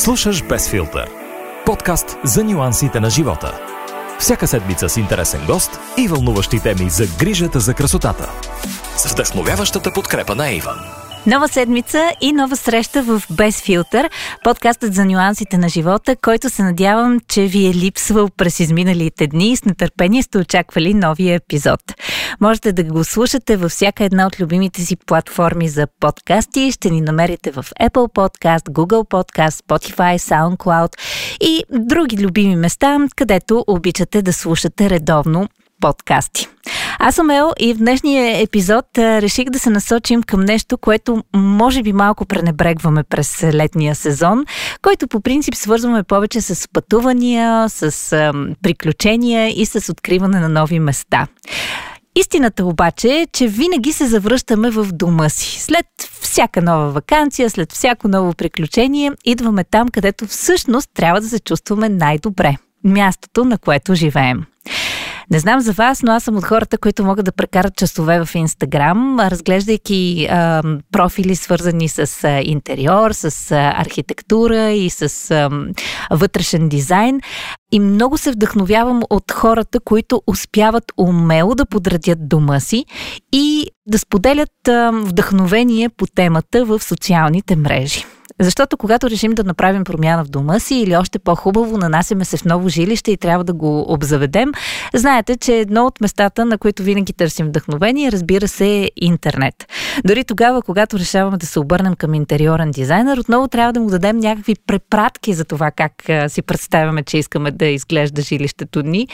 Слушаш 0.00 0.42
Без 0.42 0.68
филтър. 0.68 1.10
Подкаст 1.66 2.18
за 2.24 2.44
нюансите 2.44 3.00
на 3.00 3.10
живота. 3.10 3.60
Всяка 4.18 4.46
седмица 4.46 4.88
с 4.88 4.96
интересен 4.96 5.40
гост 5.46 5.80
и 5.98 6.08
вълнуващи 6.08 6.60
теми 6.60 6.90
за 6.90 7.06
грижата 7.18 7.60
за 7.60 7.74
красотата. 7.74 8.30
С 8.96 9.12
вдъхновяващата 9.12 9.92
подкрепа 9.92 10.34
на 10.34 10.50
Иван. 10.50 10.99
Нова 11.26 11.48
седмица 11.48 12.12
и 12.20 12.32
нова 12.32 12.56
среща 12.56 13.02
в 13.02 13.22
Без 13.30 13.60
филтър, 13.62 14.10
подкастът 14.44 14.94
за 14.94 15.04
нюансите 15.04 15.58
на 15.58 15.68
живота, 15.68 16.16
който 16.16 16.50
се 16.50 16.62
надявам, 16.62 17.20
че 17.28 17.42
ви 17.42 17.66
е 17.66 17.74
липсвал 17.74 18.28
през 18.36 18.60
изминалите 18.60 19.26
дни 19.26 19.52
и 19.52 19.56
с 19.56 19.64
нетърпение 19.64 20.22
сте 20.22 20.38
очаквали 20.38 20.94
новия 20.94 21.34
епизод. 21.34 21.80
Можете 22.40 22.72
да 22.72 22.84
го 22.84 23.04
слушате 23.04 23.56
във 23.56 23.70
всяка 23.70 24.04
една 24.04 24.26
от 24.26 24.40
любимите 24.40 24.82
си 24.82 24.96
платформи 24.96 25.68
за 25.68 25.86
подкасти. 26.00 26.72
Ще 26.72 26.90
ни 26.90 27.00
намерите 27.00 27.50
в 27.50 27.66
Apple 27.80 28.12
Podcast, 28.12 28.70
Google 28.70 29.08
Podcast, 29.08 29.64
Spotify, 29.66 30.18
SoundCloud 30.18 30.96
и 31.40 31.64
други 31.70 32.24
любими 32.24 32.56
места, 32.56 32.98
където 33.16 33.64
обичате 33.66 34.22
да 34.22 34.32
слушате 34.32 34.90
редовно 34.90 35.48
подкасти. 35.80 36.48
Аз 36.98 37.14
съм 37.14 37.30
Ел 37.30 37.52
и 37.58 37.74
в 37.74 37.76
днешния 37.76 38.42
епизод 38.42 38.84
реших 38.98 39.50
да 39.50 39.58
се 39.58 39.70
насочим 39.70 40.22
към 40.22 40.40
нещо, 40.40 40.78
което 40.78 41.24
може 41.34 41.82
би 41.82 41.92
малко 41.92 42.26
пренебрегваме 42.26 43.02
през 43.02 43.42
летния 43.42 43.94
сезон, 43.94 44.44
който 44.82 45.08
по 45.08 45.20
принцип 45.20 45.54
свързваме 45.54 46.02
повече 46.02 46.40
с 46.40 46.68
пътувания, 46.72 47.68
с 47.68 48.32
приключения 48.62 49.60
и 49.60 49.66
с 49.66 49.92
откриване 49.92 50.40
на 50.40 50.48
нови 50.48 50.78
места. 50.78 51.26
Истината 52.16 52.64
обаче 52.64 53.08
е, 53.08 53.26
че 53.32 53.48
винаги 53.48 53.92
се 53.92 54.06
завръщаме 54.06 54.70
в 54.70 54.88
дома 54.92 55.28
си. 55.28 55.60
След 55.60 55.86
всяка 56.20 56.62
нова 56.62 56.90
вакансия, 56.90 57.50
след 57.50 57.72
всяко 57.72 58.08
ново 58.08 58.34
приключение, 58.34 59.12
идваме 59.24 59.64
там, 59.64 59.88
където 59.88 60.26
всъщност 60.26 60.90
трябва 60.94 61.20
да 61.20 61.28
се 61.28 61.38
чувстваме 61.40 61.88
най-добре. 61.88 62.56
Мястото, 62.84 63.44
на 63.44 63.58
което 63.58 63.94
живеем. 63.94 64.44
Не 65.30 65.38
знам 65.38 65.60
за 65.60 65.72
вас, 65.72 66.02
но 66.02 66.12
аз 66.12 66.24
съм 66.24 66.36
от 66.36 66.44
хората, 66.44 66.78
които 66.78 67.04
могат 67.04 67.24
да 67.24 67.32
прекарат 67.32 67.76
часове 67.76 68.24
в 68.24 68.34
Инстаграм, 68.34 69.20
разглеждайки 69.20 70.26
а, 70.30 70.62
профили 70.92 71.36
свързани 71.36 71.88
с 71.88 72.24
а, 72.24 72.40
интериор, 72.44 73.12
с 73.12 73.50
а, 73.50 73.74
архитектура 73.76 74.70
и 74.70 74.90
с 74.90 75.30
а, 75.30 75.50
вътрешен 76.10 76.68
дизайн. 76.68 77.20
И 77.72 77.80
много 77.80 78.18
се 78.18 78.30
вдъхновявам 78.30 79.02
от 79.10 79.32
хората, 79.32 79.80
които 79.80 80.22
успяват 80.26 80.92
умело 80.96 81.54
да 81.54 81.66
подредят 81.66 82.28
дома 82.28 82.60
си 82.60 82.84
и 83.32 83.66
да 83.86 83.98
споделят 83.98 84.68
а, 84.68 84.90
вдъхновение 84.94 85.88
по 85.88 86.06
темата 86.06 86.64
в 86.64 86.82
социалните 86.82 87.56
мрежи. 87.56 88.04
Защото 88.40 88.76
когато 88.76 89.10
решим 89.10 89.32
да 89.32 89.44
направим 89.44 89.84
промяна 89.84 90.24
в 90.24 90.28
дома 90.28 90.58
си 90.58 90.74
или 90.74 90.96
още 90.96 91.18
по-хубаво, 91.18 91.78
нанасяме 91.78 92.24
се 92.24 92.36
в 92.36 92.44
ново 92.44 92.68
жилище 92.68 93.12
и 93.12 93.16
трябва 93.16 93.44
да 93.44 93.52
го 93.52 93.92
обзаведем, 93.92 94.52
знаете, 94.94 95.36
че 95.36 95.56
едно 95.56 95.86
от 95.86 96.00
местата, 96.00 96.44
на 96.44 96.58
които 96.58 96.82
винаги 96.82 97.12
търсим 97.12 97.46
вдъхновение, 97.46 98.12
разбира 98.12 98.48
се, 98.48 98.66
е 98.66 98.90
интернет. 98.96 99.54
Дори 100.04 100.24
тогава, 100.24 100.62
когато 100.62 100.98
решаваме 100.98 101.36
да 101.36 101.46
се 101.46 101.60
обърнем 101.60 101.94
към 101.94 102.14
интериорен 102.14 102.70
дизайнер, 102.70 103.18
отново 103.18 103.48
трябва 103.48 103.72
да 103.72 103.80
му 103.80 103.90
дадем 103.90 104.18
някакви 104.18 104.54
препратки 104.66 105.34
за 105.34 105.44
това 105.44 105.70
как 105.70 105.92
си 106.28 106.42
представяме, 106.42 107.02
че 107.02 107.18
искаме 107.18 107.50
да 107.50 107.66
изглежда 107.66 108.22
жилището 108.22 108.82
ни. 108.82 109.08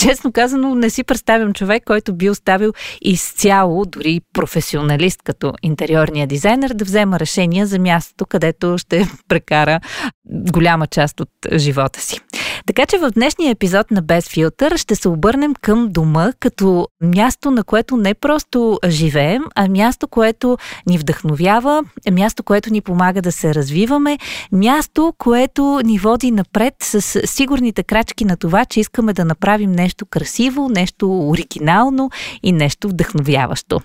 Честно 0.00 0.32
казано, 0.32 0.74
не 0.74 0.90
си 0.90 1.04
представям 1.04 1.52
човек, 1.52 1.82
който 1.86 2.14
би 2.14 2.30
оставил 2.30 2.72
изцяло, 3.02 3.84
дори 3.84 4.20
професионалист 4.32 5.22
като 5.24 5.52
интериорния 5.62 6.26
дизайнер, 6.26 6.70
да 6.74 6.84
взема 6.84 7.20
решения 7.20 7.66
за 7.66 7.78
мястото, 7.78 8.26
където 8.26 8.78
ще 8.78 9.08
прекара 9.28 9.80
голяма 10.26 10.86
част 10.86 11.20
от 11.20 11.28
живота 11.56 12.00
си. 12.00 12.20
Така 12.66 12.86
че 12.86 12.98
в 12.98 13.10
днешния 13.10 13.50
епизод 13.50 13.90
на 13.90 14.02
Без 14.02 14.28
филтър 14.28 14.76
ще 14.76 14.94
се 14.94 15.08
обърнем 15.08 15.54
към 15.54 15.88
дома 15.88 16.32
като 16.40 16.88
място, 17.02 17.50
на 17.50 17.64
което 17.64 17.96
не 17.96 18.14
просто 18.14 18.78
живеем, 18.88 19.42
а 19.54 19.68
място, 19.68 20.08
което 20.08 20.58
ни 20.86 20.98
вдъхновява, 20.98 21.84
място, 22.12 22.42
което 22.42 22.72
ни 22.72 22.80
помага 22.80 23.22
да 23.22 23.32
се 23.32 23.54
развиваме, 23.54 24.18
място, 24.52 25.14
което 25.18 25.80
ни 25.84 25.98
води 25.98 26.30
напред 26.30 26.74
с 26.80 27.26
сигурните 27.26 27.82
крачки 27.82 28.24
на 28.24 28.36
това, 28.36 28.64
че 28.64 28.80
искаме 28.80 29.12
да 29.12 29.24
направим 29.24 29.72
нещо 29.72 30.06
красиво, 30.06 30.68
нещо 30.68 31.28
оригинално 31.28 32.10
и 32.42 32.52
нещо 32.52 32.88
вдъхновяващо. 32.88 33.80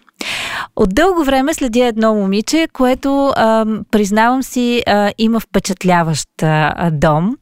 От 0.76 0.96
дълго 0.96 1.24
време 1.24 1.54
следя 1.54 1.86
едно 1.86 2.14
момиче, 2.14 2.68
което, 2.74 3.34
а, 3.36 3.66
признавам 3.92 4.44
си, 4.44 4.84
а, 4.88 5.12
има 5.18 5.40
впечатляващ 5.40 6.30
а, 6.44 6.92
дом. 6.92 7.38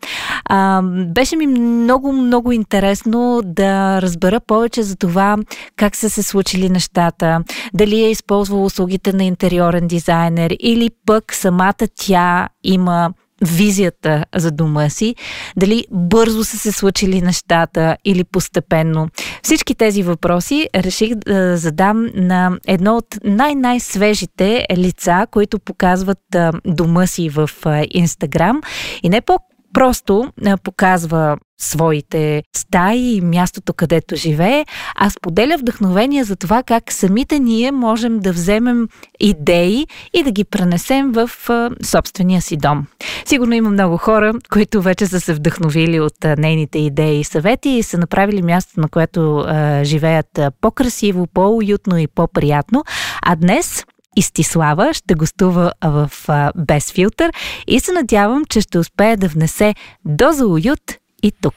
А, 0.45 0.81
беше 1.07 1.35
ми 1.35 1.47
много, 1.47 2.13
много 2.13 2.51
интересно 2.51 3.41
да 3.45 4.01
разбера 4.01 4.39
повече 4.39 4.83
за 4.83 4.95
това 4.95 5.37
как 5.75 5.95
са 5.95 6.09
се 6.09 6.23
случили 6.23 6.69
нещата, 6.69 7.43
дали 7.73 8.03
е 8.03 8.11
използвала 8.11 8.63
услугите 8.63 9.13
на 9.13 9.23
интериорен 9.23 9.87
дизайнер 9.87 10.55
или 10.59 10.89
пък 11.05 11.33
самата 11.33 11.87
тя 11.95 12.49
има 12.63 13.13
визията 13.43 14.25
за 14.35 14.51
дома 14.51 14.89
си, 14.89 15.15
дали 15.57 15.85
бързо 15.91 16.43
са 16.43 16.57
се 16.57 16.71
случили 16.71 17.21
нещата 17.21 17.97
или 18.05 18.23
постепенно. 18.23 19.07
Всички 19.43 19.75
тези 19.75 20.03
въпроси 20.03 20.69
реших 20.75 21.15
да 21.15 21.57
задам 21.57 22.09
на 22.15 22.57
едно 22.67 22.97
от 22.97 23.17
най-най-свежите 23.23 24.65
лица, 24.77 25.27
които 25.31 25.59
показват 25.59 26.19
дома 26.65 27.07
си 27.07 27.29
в 27.29 27.49
Инстаграм 27.91 28.61
и 29.03 29.09
не 29.09 29.21
по 29.21 29.37
просто 29.73 30.31
показва 30.63 31.37
своите 31.63 32.43
стаи 32.55 33.15
и 33.15 33.21
мястото, 33.21 33.73
където 33.73 34.15
живее, 34.15 34.65
а 34.95 35.09
споделя 35.09 35.57
вдъхновение 35.57 36.23
за 36.23 36.35
това 36.35 36.63
как 36.63 36.91
самите 36.91 37.39
ние 37.39 37.71
можем 37.71 38.19
да 38.19 38.31
вземем 38.31 38.87
идеи 39.19 39.87
и 40.13 40.23
да 40.23 40.31
ги 40.31 40.43
пренесем 40.43 41.11
в 41.11 41.29
а, 41.49 41.69
собствения 41.83 42.41
си 42.41 42.57
дом. 42.57 42.85
Сигурно 43.25 43.53
има 43.53 43.69
много 43.69 43.97
хора, 43.97 44.33
които 44.53 44.81
вече 44.81 45.07
са 45.07 45.19
се 45.19 45.33
вдъхновили 45.33 45.99
от 45.99 46.25
а, 46.25 46.35
нейните 46.37 46.79
идеи 46.79 47.19
и 47.19 47.23
съвети 47.23 47.69
и 47.69 47.83
са 47.83 47.97
направили 47.97 48.41
място, 48.41 48.79
на 48.79 48.89
което 48.89 49.37
а, 49.37 49.83
живеят 49.83 50.37
а, 50.37 50.51
по-красиво, 50.61 51.27
по-уютно 51.33 51.97
и 51.97 52.07
по-приятно. 52.07 52.83
А 53.21 53.35
днес 53.35 53.85
Истислава 54.15 54.93
ще 54.93 55.13
гостува 55.13 55.71
в 55.83 56.11
Без 56.55 56.91
филтър 56.91 57.31
и 57.67 57.79
се 57.79 57.91
надявам, 57.91 58.45
че 58.45 58.61
ще 58.61 58.79
успее 58.79 59.17
да 59.17 59.27
внесе 59.27 59.75
доза 60.05 60.47
уют 60.47 60.97
и 61.23 61.31
тук. 61.41 61.55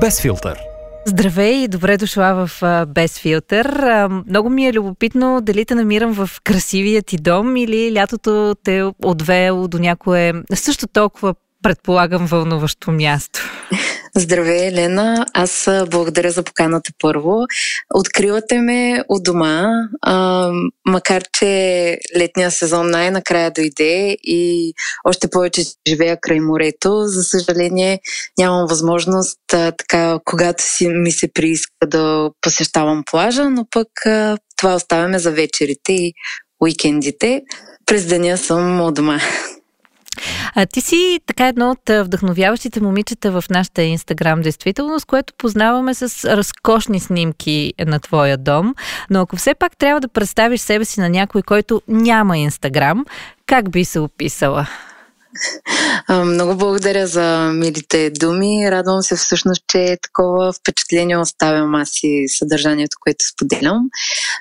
Без 0.00 0.20
филтър. 0.20 0.58
Здравей 1.06 1.52
и 1.52 1.68
добре 1.68 1.96
дошла 1.96 2.46
в 2.46 2.84
Без 2.86 3.18
филтър. 3.18 3.82
Много 4.28 4.50
ми 4.50 4.66
е 4.66 4.72
любопитно 4.72 5.40
дали 5.40 5.64
те 5.64 5.74
намирам 5.74 6.14
в 6.14 6.30
красивия 6.44 7.02
ти 7.02 7.16
дом 7.16 7.56
или 7.56 7.94
лятото 7.94 8.54
те 8.64 8.78
е 8.78 8.84
отвеяло 9.04 9.68
до 9.68 9.78
някое 9.78 10.32
също 10.54 10.86
толкова 10.86 11.34
предполагам 11.62 12.26
вълнуващо 12.26 12.90
място. 12.90 13.40
Здравей, 14.16 14.68
Елена. 14.68 15.26
Аз 15.34 15.68
благодаря 15.90 16.30
за 16.30 16.42
поканата 16.42 16.92
първо. 16.98 17.44
Откривате 17.94 18.58
ме 18.60 19.04
от 19.08 19.22
дома, 19.22 19.66
а, 20.02 20.50
макар 20.88 21.22
че 21.32 21.98
летния 22.16 22.50
сезон 22.50 22.90
най-накрая 22.90 23.50
дойде 23.50 24.16
и 24.22 24.72
още 25.04 25.30
повече 25.30 25.62
живея 25.88 26.18
край 26.20 26.40
морето. 26.40 27.02
За 27.06 27.22
съжаление 27.22 28.00
нямам 28.38 28.66
възможност 28.68 29.38
а, 29.52 29.72
така, 29.72 30.18
когато 30.24 30.62
си 30.62 30.88
ми 30.88 31.12
се 31.12 31.32
прииска 31.32 31.86
да 31.86 32.30
посещавам 32.40 33.02
плажа, 33.10 33.50
но 33.50 33.66
пък 33.70 33.88
а, 34.06 34.38
това 34.56 34.74
оставяме 34.74 35.18
за 35.18 35.30
вечерите 35.30 35.92
и 35.92 36.12
уикендите. 36.60 37.42
През 37.86 38.06
деня 38.06 38.38
съм 38.38 38.80
от 38.80 38.94
дома. 38.94 39.20
А 40.54 40.66
ти 40.66 40.80
си 40.80 41.20
така 41.26 41.46
едно 41.46 41.70
от 41.70 42.06
вдъхновяващите 42.06 42.80
момичета 42.80 43.30
в 43.30 43.44
нашата 43.50 43.82
инстаграм 43.82 44.42
действителност, 44.42 45.06
което 45.06 45.34
познаваме 45.38 45.94
с 45.94 46.36
разкошни 46.36 47.00
снимки 47.00 47.72
на 47.86 48.00
твоя 48.00 48.36
дом. 48.36 48.74
Но 49.10 49.20
ако 49.20 49.36
все 49.36 49.54
пак 49.54 49.76
трябва 49.76 50.00
да 50.00 50.08
представиш 50.08 50.60
себе 50.60 50.84
си 50.84 51.00
на 51.00 51.08
някой, 51.08 51.42
който 51.42 51.82
няма 51.88 52.38
инстаграм, 52.38 53.04
как 53.46 53.70
би 53.70 53.84
се 53.84 54.00
описала? 54.00 54.68
Много 56.10 56.56
благодаря 56.56 57.06
за 57.06 57.52
милите 57.54 58.10
думи. 58.10 58.70
Радвам 58.70 59.02
се 59.02 59.16
всъщност, 59.16 59.62
че 59.68 59.96
такова 60.02 60.52
впечатление 60.52 61.18
оставям 61.18 61.74
аз 61.74 61.90
и 62.02 62.28
съдържанието, 62.28 62.96
което 63.00 63.24
споделям. 63.28 63.78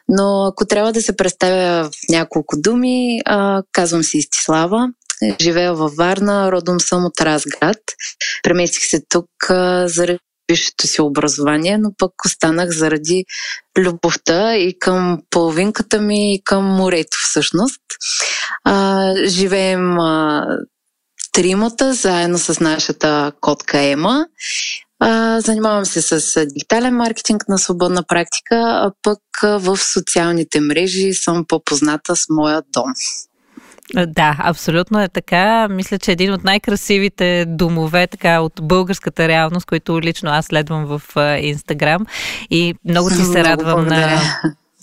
Но 0.10 0.46
ако 0.46 0.66
трябва 0.66 0.94
да 0.94 1.02
се 1.02 1.16
представя 1.16 1.84
в 1.84 1.92
няколко 2.10 2.62
думи, 2.62 3.22
казвам 3.72 4.04
си 4.04 4.18
Истислава. 4.18 4.90
Живея 5.42 5.74
във 5.74 5.96
Варна, 5.96 6.52
родом 6.52 6.80
съм 6.80 7.06
от 7.06 7.22
Разград. 7.22 7.78
Преместих 8.44 8.84
се 8.84 9.02
тук 9.10 9.30
заради 9.86 10.20
висшето 10.52 10.88
си 10.88 11.02
образование, 11.02 11.78
но 11.78 11.92
пък 11.98 12.12
останах 12.26 12.70
заради 12.70 13.26
любовта 13.78 14.56
и 14.56 14.80
към 14.80 15.22
половинката 15.30 16.02
ми 16.02 16.34
и 16.34 16.42
към 16.44 16.66
морето 16.66 17.18
всъщност. 17.22 17.82
А, 18.64 19.14
живеем 19.26 20.00
а, 20.00 20.46
тримата 21.32 21.94
заедно 21.94 22.38
с 22.38 22.60
нашата 22.60 23.32
котка 23.42 23.80
Ема. 23.80 24.26
А, 25.00 25.42
занимавам 25.42 25.86
се 25.86 26.02
с 26.02 26.46
дигитален 26.46 26.96
маркетинг 26.96 27.44
на 27.48 27.58
свободна 27.58 28.04
практика, 28.04 28.56
а 28.56 28.92
пък 29.04 29.20
в 29.44 29.78
социалните 29.78 30.60
мрежи 30.60 31.14
съм 31.14 31.46
по-позната 31.48 32.16
с 32.16 32.26
моя 32.30 32.62
дом. 32.74 32.94
Да, 33.96 34.36
абсолютно 34.40 35.02
е 35.02 35.08
така. 35.08 35.68
Мисля, 35.68 36.00
че 36.00 36.12
един 36.12 36.34
от 36.34 36.44
най-красивите 36.44 37.46
домове 37.48 38.08
така 38.08 38.42
от 38.42 38.54
българската 38.62 39.28
реалност, 39.28 39.66
които 39.66 40.02
лично 40.02 40.30
аз 40.30 40.46
следвам 40.46 40.86
в 40.86 41.02
Инстаграм 41.42 42.06
и 42.50 42.76
много 42.86 43.10
ти 43.10 43.16
се 43.16 43.44
радвам 43.44 43.88
на 43.88 44.22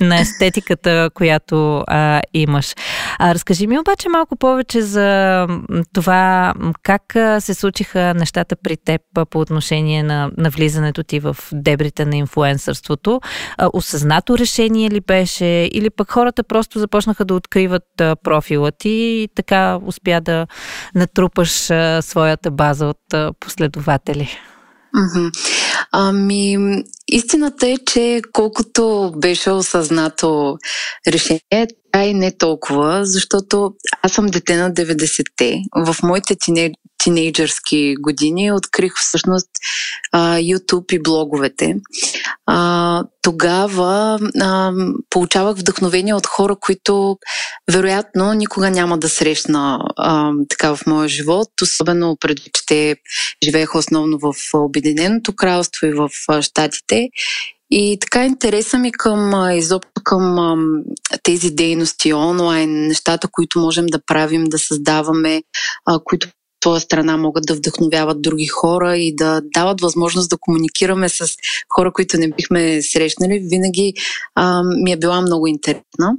на 0.00 0.20
естетиката, 0.20 1.10
която 1.14 1.84
а, 1.86 2.22
имаш. 2.34 2.74
А, 3.18 3.34
разкажи 3.34 3.66
ми 3.66 3.78
обаче 3.78 4.08
малко 4.08 4.36
повече 4.36 4.82
за 4.82 5.46
това 5.92 6.54
как 6.82 7.02
се 7.38 7.54
случиха 7.54 8.14
нещата 8.14 8.56
при 8.56 8.76
теб 8.76 9.00
по 9.30 9.40
отношение 9.40 10.02
на, 10.02 10.30
на 10.36 10.50
влизането 10.50 11.02
ти 11.02 11.20
в 11.20 11.36
дебрите 11.52 12.04
на 12.04 12.16
инфуенсърството. 12.16 13.20
А, 13.58 13.70
осъзнато 13.72 14.38
решение 14.38 14.90
ли 14.90 15.00
беше 15.00 15.68
или 15.72 15.90
пък 15.90 16.10
хората 16.10 16.44
просто 16.44 16.78
започнаха 16.78 17.24
да 17.24 17.34
откриват 17.34 17.84
профила 17.96 18.72
ти 18.72 18.88
и 18.88 19.28
така 19.34 19.78
успя 19.86 20.20
да 20.20 20.46
натрупаш 20.94 21.70
а, 21.70 22.02
своята 22.02 22.50
база 22.50 22.86
от 22.86 23.14
а, 23.14 23.32
последователи? 23.40 24.28
Ами, 25.92 26.56
истината 27.08 27.68
е, 27.68 27.76
че 27.86 28.20
колкото 28.32 29.12
беше 29.16 29.50
осъзнато 29.50 30.56
решение, 31.08 31.40
така 31.50 32.06
и 32.06 32.14
не 32.14 32.36
толкова, 32.36 33.04
защото 33.04 33.74
аз 34.02 34.12
съм 34.12 34.26
дете 34.26 34.56
на 34.56 34.72
90-те. 34.72 35.60
В 35.86 35.96
моите 36.02 36.36
тинейджърски 36.98 37.94
години 38.00 38.52
открих 38.52 38.92
всъщност 38.96 39.48
а, 40.12 40.38
YouTube 40.38 40.92
и 40.92 41.02
блоговете. 41.02 41.76
А, 42.46 43.04
тогава 43.22 44.18
а, 44.40 44.72
получавах 45.10 45.56
вдъхновение 45.56 46.14
от 46.14 46.26
хора, 46.26 46.56
които 46.60 47.18
вероятно 47.72 48.32
никога 48.32 48.70
няма 48.70 48.98
да 48.98 49.08
срещна 49.08 49.78
а, 49.96 50.32
така 50.48 50.76
в 50.76 50.86
моя 50.86 51.08
живот, 51.08 51.48
особено 51.62 52.16
преди, 52.20 52.42
че 52.42 52.66
те 52.66 52.96
живееха 53.44 53.78
основно 53.78 54.18
в 54.18 54.34
Обединеното 54.54 55.32
кралство 55.36 55.86
и 55.86 55.92
в 55.92 56.08
Штатите. 56.42 57.08
И 57.70 57.98
така 58.00 58.24
интереса 58.24 58.78
ми 58.78 58.92
към 58.92 59.50
изобщо 59.52 60.00
към 60.04 60.38
а, 60.38 60.56
тези 61.22 61.50
дейности 61.50 62.14
онлайн, 62.14 62.86
нещата, 62.86 63.28
които 63.32 63.58
можем 63.58 63.86
да 63.86 64.04
правим, 64.06 64.44
да 64.44 64.58
създаваме, 64.58 65.42
а, 65.86 65.98
които 66.04 66.28
твоя 66.64 66.80
страна 66.80 67.16
могат 67.16 67.44
да 67.46 67.54
вдъхновяват 67.54 68.22
други 68.22 68.46
хора 68.46 68.96
и 68.96 69.14
да 69.16 69.40
дават 69.54 69.80
възможност 69.80 70.30
да 70.30 70.36
комуникираме 70.40 71.08
с 71.08 71.26
хора, 71.74 71.92
които 71.92 72.16
не 72.16 72.30
бихме 72.30 72.82
срещнали, 72.82 73.46
винаги 73.50 73.92
а, 74.34 74.62
ми 74.62 74.92
е 74.92 74.96
била 74.96 75.20
много 75.20 75.46
интересна. 75.46 76.12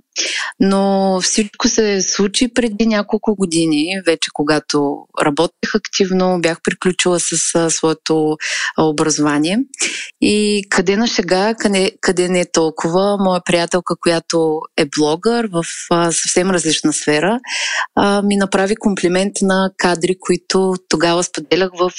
Но 0.59 1.19
всичко 1.21 1.67
се 1.67 2.01
случи 2.01 2.53
преди 2.53 2.85
няколко 2.85 3.35
години, 3.35 4.01
вече 4.05 4.29
когато 4.33 4.97
работех 5.21 5.75
активно, 5.75 6.39
бях 6.41 6.57
приключила 6.63 7.19
с 7.19 7.55
а, 7.55 7.69
своето 7.69 8.37
а, 8.77 8.83
образование. 8.83 9.59
И 10.21 10.63
къде 10.69 10.97
на 10.97 11.07
шега, 11.07 11.55
къде, 11.59 11.91
къде 12.01 12.29
не 12.29 12.39
е 12.39 12.51
толкова, 12.51 13.17
моя 13.19 13.41
приятелка, 13.45 13.95
която 14.01 14.59
е 14.77 14.85
блогър 14.97 15.49
в 15.53 15.63
а, 15.91 16.11
съвсем 16.11 16.51
различна 16.51 16.93
сфера, 16.93 17.39
а, 17.95 18.21
ми 18.21 18.35
направи 18.35 18.75
комплимент 18.75 19.33
на 19.41 19.71
кадри, 19.77 20.15
които 20.19 20.34
тогава 20.89 21.23
споделях 21.23 21.69
в 21.79 21.91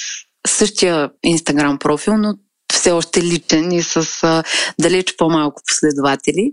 същия 0.47 1.09
инстаграм 1.23 1.79
профил, 1.79 2.17
но 2.17 2.33
все 2.73 2.91
още 2.91 3.23
личен 3.23 3.71
и 3.71 3.81
с 3.83 4.07
а, 4.23 4.43
далеч 4.81 5.15
по-малко 5.17 5.61
последователи. 5.67 6.51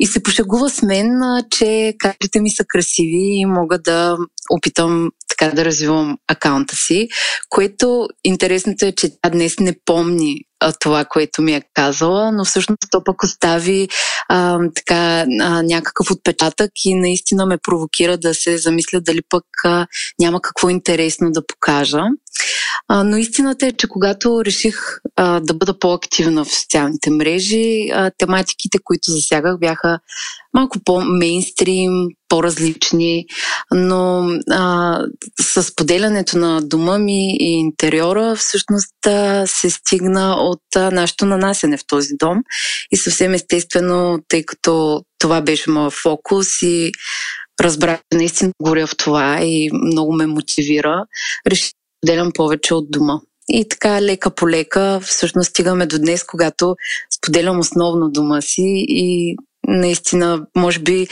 И 0.00 0.06
се 0.06 0.22
пошегува 0.22 0.70
с 0.70 0.82
мен, 0.82 1.22
а, 1.22 1.42
че 1.50 1.94
кадрите 1.98 2.40
ми 2.40 2.50
са 2.50 2.64
красиви 2.68 3.40
и 3.40 3.46
мога 3.46 3.78
да 3.78 4.16
опитам 4.50 5.10
така 5.28 5.54
да 5.54 5.64
развивам 5.64 6.18
акаунта 6.28 6.76
си, 6.76 7.08
което 7.48 8.08
интересното 8.24 8.86
е, 8.86 8.92
че 8.92 9.10
тя 9.22 9.30
днес 9.30 9.58
не 9.60 9.74
помни 9.84 10.40
това, 10.80 11.04
което 11.04 11.42
ми 11.42 11.54
е 11.54 11.62
казала, 11.74 12.32
но 12.32 12.44
всъщност 12.44 12.82
то 12.90 13.04
пък 13.04 13.22
остави 13.22 13.88
а, 14.28 14.58
така 14.74 15.24
а, 15.40 15.62
някакъв 15.62 16.10
отпечатък 16.10 16.70
и 16.84 16.94
наистина 16.94 17.46
ме 17.46 17.58
провокира 17.58 18.18
да 18.18 18.34
се 18.34 18.58
замисля 18.58 19.00
дали 19.00 19.20
пък 19.28 19.44
а, 19.64 19.86
няма 20.20 20.40
какво 20.40 20.68
интересно 20.70 21.32
да 21.32 21.46
покажа. 21.46 22.02
А, 22.88 23.04
но 23.04 23.16
истината 23.16 23.66
е, 23.66 23.72
че 23.72 23.88
когато 23.88 24.44
реших 24.44 24.76
а, 25.16 25.40
да 25.40 25.54
бъда 25.54 25.78
по-активна 25.78 26.44
в 26.44 26.54
социалните 26.54 27.10
мрежи, 27.10 27.88
а, 27.92 28.10
тематиките, 28.18 28.78
които 28.84 29.10
засягах, 29.10 29.58
бяха 29.58 29.98
малко 30.54 30.78
по-мейнстрим, 30.84 32.08
по-различни, 32.32 33.26
но 33.74 34.28
а, 34.50 34.98
с 35.40 35.74
поделянето 35.76 36.38
на 36.38 36.60
дома 36.62 36.98
ми 36.98 37.36
и 37.40 37.50
интериора 37.50 38.36
всъщност 38.36 39.06
а, 39.06 39.46
се 39.46 39.70
стигна 39.70 40.34
от 40.34 40.76
а, 40.76 40.90
нашето 40.90 41.26
нанасене 41.26 41.76
в 41.76 41.86
този 41.86 42.14
дом 42.18 42.38
и 42.90 42.96
съвсем 42.96 43.34
естествено, 43.34 44.18
тъй 44.28 44.44
като 44.44 45.02
това 45.18 45.40
беше 45.40 45.70
моят 45.70 45.92
фокус 45.92 46.62
и 46.62 46.92
разбрах, 47.60 48.00
че 48.12 48.18
наистина 48.18 48.52
горя 48.62 48.86
в 48.86 48.96
това 48.96 49.38
и 49.42 49.70
много 49.72 50.12
ме 50.12 50.26
мотивира, 50.26 51.04
реших 51.46 51.70
да 51.70 52.00
поделям 52.00 52.32
повече 52.34 52.74
от 52.74 52.90
дома. 52.90 53.20
И 53.48 53.68
така, 53.68 54.02
лека 54.02 54.30
по 54.30 54.48
лека, 54.48 55.00
всъщност 55.02 55.50
стигаме 55.50 55.86
до 55.86 55.98
днес, 55.98 56.24
когато 56.24 56.76
споделям 57.16 57.58
основно 57.58 58.10
дома 58.10 58.40
си 58.40 58.84
и 58.88 59.36
наистина, 59.68 60.46
може 60.56 60.78
би, 60.78 61.08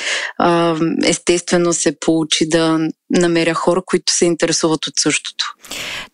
естествено 1.04 1.72
се 1.72 2.00
получи 2.00 2.48
да 2.48 2.88
намеря 3.10 3.54
хора, 3.54 3.82
които 3.86 4.12
се 4.12 4.24
интересуват 4.24 4.86
от 4.86 4.94
същото. 4.96 5.54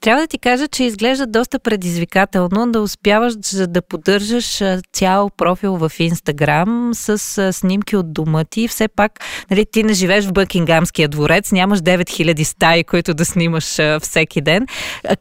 Трябва 0.00 0.22
да 0.22 0.26
ти 0.26 0.38
кажа, 0.38 0.68
че 0.68 0.84
изглежда 0.84 1.26
доста 1.26 1.58
предизвикателно 1.58 2.72
да 2.72 2.80
успяваш 2.80 3.34
да 3.68 3.82
поддържаш 3.82 4.62
цял 4.92 5.30
профил 5.36 5.76
в 5.76 5.92
Инстаграм 5.98 6.90
с 6.94 7.52
снимки 7.52 7.96
от 7.96 8.12
дома 8.12 8.44
ти. 8.44 8.68
Все 8.68 8.88
пак, 8.88 9.12
нали, 9.50 9.66
ти 9.72 9.82
не 9.82 9.92
живееш 9.92 10.24
в 10.24 10.32
Бъкингамския 10.32 11.08
дворец, 11.08 11.52
нямаш 11.52 11.78
9000 11.78 12.42
стаи, 12.42 12.84
които 12.84 13.14
да 13.14 13.24
снимаш 13.24 13.78
всеки 14.00 14.40
ден. 14.40 14.66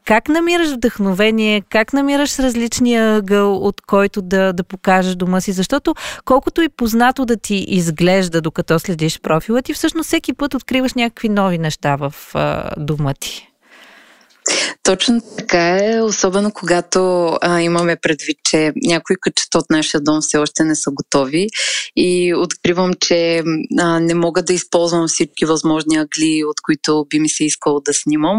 Как 0.05 0.29
намираш 0.29 0.71
вдъхновение, 0.71 1.61
как 1.69 1.93
намираш 1.93 2.39
различния 2.39 3.15
ъгъл, 3.15 3.55
от 3.55 3.81
който 3.81 4.21
да, 4.21 4.53
да 4.53 4.63
покажеш 4.63 5.15
дома 5.15 5.41
си? 5.41 5.51
Защото 5.51 5.95
колкото 6.25 6.61
и 6.61 6.69
познато 6.69 7.25
да 7.25 7.37
ти 7.37 7.55
изглежда, 7.55 8.41
докато 8.41 8.79
следиш 8.79 9.19
профила 9.19 9.61
ти, 9.61 9.73
всъщност 9.73 10.07
всеки 10.07 10.33
път 10.33 10.53
откриваш 10.53 10.93
някакви 10.93 11.29
нови 11.29 11.57
неща 11.65 11.95
в 11.95 12.13
дома 12.77 13.13
ти. 13.13 13.49
Точно 14.83 15.21
така 15.37 15.77
е, 15.77 16.01
особено 16.01 16.51
когато 16.51 17.27
а, 17.41 17.61
имаме 17.61 17.95
предвид, 17.95 18.37
че 18.43 18.71
някои 18.75 19.15
кътчета 19.21 19.57
от 19.57 19.65
нашия 19.69 20.01
дом 20.01 20.21
все 20.21 20.37
още 20.37 20.63
не 20.63 20.75
са 20.75 20.91
готови 20.91 21.47
и 21.95 22.33
откривам, 22.35 22.93
че 22.99 23.43
а, 23.79 23.99
не 23.99 24.13
мога 24.13 24.43
да 24.43 24.53
използвам 24.53 25.07
всички 25.07 25.45
възможни 25.45 25.97
агли, 25.97 26.43
от 26.49 26.61
които 26.61 27.05
би 27.09 27.19
ми 27.19 27.29
се 27.29 27.45
искало 27.45 27.79
да 27.79 27.93
снимам. 27.93 28.37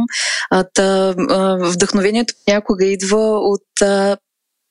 А, 0.50 0.64
та, 0.74 1.14
а, 1.30 1.56
вдъхновението 1.60 2.34
някога 2.48 2.84
идва 2.84 3.38
от 3.40 3.82
а, 3.82 4.16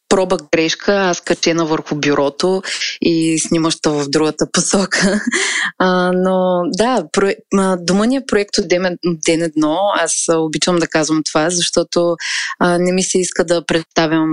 проба 0.09 0.37
грешка, 0.51 0.93
аз 0.93 1.21
качена 1.21 1.65
върху 1.65 1.95
бюрото 1.95 2.61
и 3.01 3.39
снимаща 3.39 3.91
в 3.91 4.09
другата 4.09 4.47
посока. 4.51 5.21
А, 5.79 6.11
но 6.11 6.61
да, 6.77 7.05
про... 7.11 7.31
дома 7.79 8.05
ни 8.05 8.15
е 8.15 8.25
проект 8.27 8.57
от 8.57 8.67
ден, 8.67 8.97
ден 9.05 9.41
едно. 9.41 9.77
Аз 9.95 10.25
обичам 10.29 10.75
да 10.75 10.87
казвам 10.87 11.23
това, 11.23 11.49
защото 11.49 12.15
а, 12.59 12.77
не 12.77 12.91
ми 12.91 13.03
се 13.03 13.19
иска 13.19 13.45
да 13.45 13.65
представям 13.65 14.29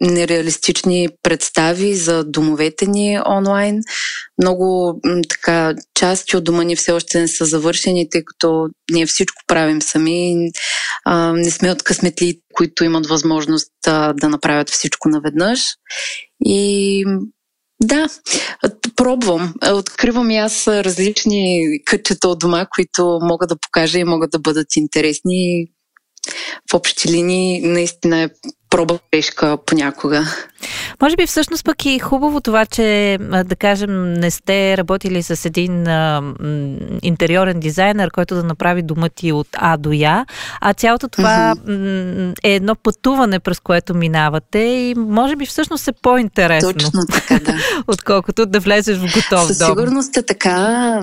нереалистични 0.00 1.08
представи 1.22 1.94
за 1.94 2.24
домовете 2.24 2.86
ни 2.86 3.20
онлайн. 3.26 3.80
Много 4.42 4.98
така 5.28 5.74
части 5.94 6.36
от 6.36 6.44
дома 6.44 6.62
ни 6.62 6.76
все 6.76 6.92
още 6.92 7.20
не 7.20 7.28
са 7.28 7.44
завършени, 7.44 8.10
тъй 8.10 8.24
като 8.24 8.68
ние 8.90 9.06
всичко 9.06 9.42
правим 9.46 9.82
сами. 9.82 10.50
А, 11.08 11.32
не 11.32 11.50
сме 11.50 11.70
от 11.70 11.82
късметли, 11.82 12.40
които 12.54 12.84
имат 12.84 13.06
възможност 13.06 13.72
а, 13.86 14.12
да 14.12 14.28
направят 14.28 14.70
всичко 14.70 15.08
наведнъж. 15.08 15.60
И 16.44 17.04
да, 17.82 18.08
пробвам. 18.96 19.54
Откривам 19.72 20.30
и 20.30 20.36
аз 20.36 20.68
различни 20.68 21.64
кътчета 21.84 22.28
от 22.28 22.38
дома, 22.38 22.66
които 22.66 23.18
мога 23.22 23.46
да 23.46 23.56
покажа 23.56 23.98
и 23.98 24.04
могат 24.04 24.30
да 24.30 24.38
бъдат 24.38 24.76
интересни. 24.76 25.66
В 26.70 26.74
общи 26.74 27.08
линии 27.08 27.60
наистина 27.60 28.22
е 28.22 28.28
проба 28.76 28.98
грешка 29.12 29.58
понякога. 29.66 30.24
Може 31.02 31.16
би 31.16 31.26
всъщност 31.26 31.64
пък 31.64 31.84
и 31.84 31.98
хубаво 31.98 32.40
това, 32.40 32.66
че 32.66 33.18
да 33.44 33.56
кажем 33.56 34.12
не 34.12 34.30
сте 34.30 34.76
работили 34.76 35.22
с 35.22 35.44
един 35.44 35.88
а, 35.88 36.22
интериорен 37.02 37.60
дизайнер, 37.60 38.10
който 38.10 38.34
да 38.34 38.42
направи 38.42 38.82
дома 38.82 39.08
ти 39.08 39.32
от 39.32 39.48
А 39.52 39.76
до 39.76 39.92
Я, 39.92 40.26
а 40.60 40.74
цялото 40.74 41.08
това 41.08 41.54
mm-hmm. 41.56 42.34
е 42.44 42.54
едно 42.54 42.74
пътуване, 42.74 43.38
през 43.40 43.60
което 43.60 43.94
минавате 43.94 44.58
и 44.58 44.94
може 44.96 45.36
би 45.36 45.46
всъщност 45.46 45.88
е 45.88 45.92
по-интересно. 45.92 46.72
Точно 46.72 47.00
така, 47.12 47.38
да. 47.38 47.54
Отколкото 47.86 48.46
да 48.46 48.60
влезеш 48.60 48.98
в 48.98 49.14
готов 49.14 49.46
със 49.46 49.58
дом. 49.58 49.66
Със 49.66 49.66
сигурност 49.66 50.16
е 50.16 50.22
така. 50.22 51.00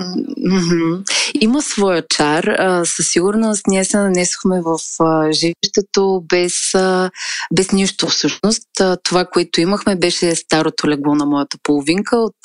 Има 1.40 1.62
своя 1.62 2.02
чар. 2.08 2.56
Със 2.84 3.08
сигурност 3.08 3.62
ние 3.66 3.84
се 3.84 3.96
нанесохме 3.96 4.62
в 4.62 4.78
жилището 5.32 6.22
без, 6.28 6.54
без 7.54 7.72
нищо 7.72 8.06
всъщност. 8.06 8.68
Това, 9.02 9.24
което 9.24 9.60
имахме, 9.60 9.96
беше 9.96 10.34
старото 10.34 10.88
легло 10.88 11.14
на 11.14 11.26
моята 11.26 11.58
половинка 11.62 12.16
от 12.16 12.36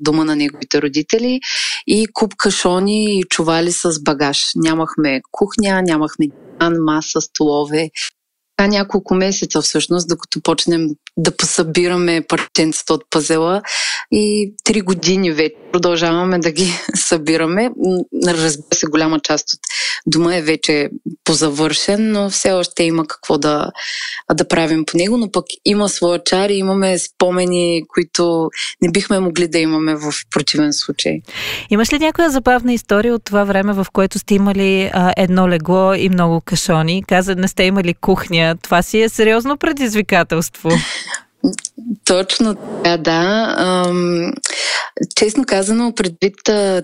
дома 0.00 0.24
на 0.24 0.36
неговите 0.36 0.82
родители 0.82 1.40
и 1.86 2.06
куп 2.12 2.34
кашони 2.36 3.18
и 3.18 3.22
чували 3.22 3.72
с 3.72 4.02
багаж. 4.02 4.42
Нямахме 4.56 5.20
кухня, 5.30 5.82
нямахме 5.82 6.26
маса, 6.86 7.20
столове 7.20 7.90
така 8.58 8.68
няколко 8.68 9.14
месеца 9.14 9.62
всъщност, 9.62 10.08
докато 10.08 10.40
почнем 10.42 10.88
да 11.16 11.36
посъбираме 11.36 12.24
парченцата 12.28 12.94
от 12.94 13.02
пазела 13.10 13.62
и 14.12 14.54
три 14.64 14.80
години 14.80 15.32
вече 15.32 15.54
продължаваме 15.72 16.38
да 16.38 16.50
ги 16.50 16.72
събираме. 16.94 17.70
Разбира 18.26 18.74
се, 18.74 18.86
голяма 18.86 19.20
част 19.20 19.54
от 19.54 19.60
дома 20.06 20.36
е 20.36 20.42
вече 20.42 20.88
позавършен, 21.24 22.12
но 22.12 22.30
все 22.30 22.52
още 22.52 22.82
има 22.82 23.06
какво 23.06 23.38
да, 23.38 23.70
да 24.34 24.48
правим 24.48 24.84
по 24.84 24.96
него, 24.96 25.16
но 25.16 25.30
пък 25.30 25.44
има 25.64 25.88
своя 25.88 26.24
чар 26.24 26.48
и 26.48 26.54
имаме 26.54 26.98
спомени, 26.98 27.82
които 27.88 28.50
не 28.82 28.90
бихме 28.90 29.20
могли 29.20 29.48
да 29.48 29.58
имаме 29.58 29.94
в 29.94 30.12
противен 30.30 30.72
случай. 30.72 31.20
Имаш 31.70 31.92
ли 31.92 31.98
някоя 31.98 32.30
забавна 32.30 32.72
история 32.72 33.14
от 33.14 33.24
това 33.24 33.44
време, 33.44 33.72
в 33.72 33.86
което 33.92 34.18
сте 34.18 34.34
имали 34.34 34.90
а, 34.92 35.12
едно 35.16 35.48
легло 35.48 35.94
и 35.94 36.08
много 36.08 36.40
кашони? 36.40 37.04
Каза, 37.08 37.34
не 37.34 37.48
сте 37.48 37.62
имали 37.62 37.94
кухня. 37.94 38.56
Това 38.62 38.82
си 38.82 39.00
е 39.00 39.08
сериозно 39.08 39.56
предизвикателство. 39.56 40.70
Точно 42.04 42.54
така, 42.54 42.96
да. 42.96 43.54
Ам, 43.58 44.32
честно 45.16 45.44
казано, 45.46 45.92
предвид 45.96 46.34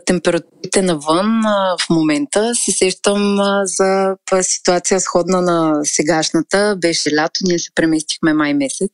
температурите 0.07 0.83
навън 0.83 1.43
в 1.81 1.91
момента, 1.91 2.53
се 2.55 2.73
сещам 2.73 3.37
за 3.65 4.17
ситуация 4.43 5.01
сходна 5.01 5.43
на 5.43 5.81
сегашната. 5.85 6.77
Беше 6.79 7.15
лято, 7.15 7.41
ние 7.43 7.59
се 7.59 7.71
преместихме 7.75 8.33
май 8.33 8.55
месец 8.55 8.93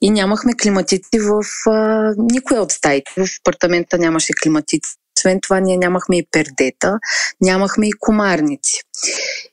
и 0.00 0.10
нямахме 0.10 0.52
климатици 0.62 1.18
в 1.20 1.42
а, 1.70 2.12
никоя 2.18 2.62
от 2.62 2.72
стаите. 2.72 3.12
В 3.16 3.26
апартамента 3.40 3.98
нямаше 3.98 4.32
климатици. 4.42 4.90
Освен 5.18 5.40
това, 5.42 5.60
ние 5.60 5.76
нямахме 5.76 6.18
и 6.18 6.26
пердета, 6.32 6.98
нямахме 7.40 7.88
и 7.88 7.92
комарници. 8.00 8.80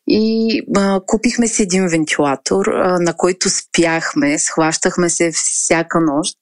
И 0.07 0.61
а, 0.75 0.99
купихме 1.05 1.47
си 1.47 1.63
един 1.63 1.87
вентилатор, 1.87 2.65
а, 2.65 2.99
на 2.99 3.13
който 3.17 3.49
спяхме, 3.49 4.39
схващахме 4.39 5.09
се 5.09 5.31
всяка 5.33 5.99
нощ. 6.01 6.37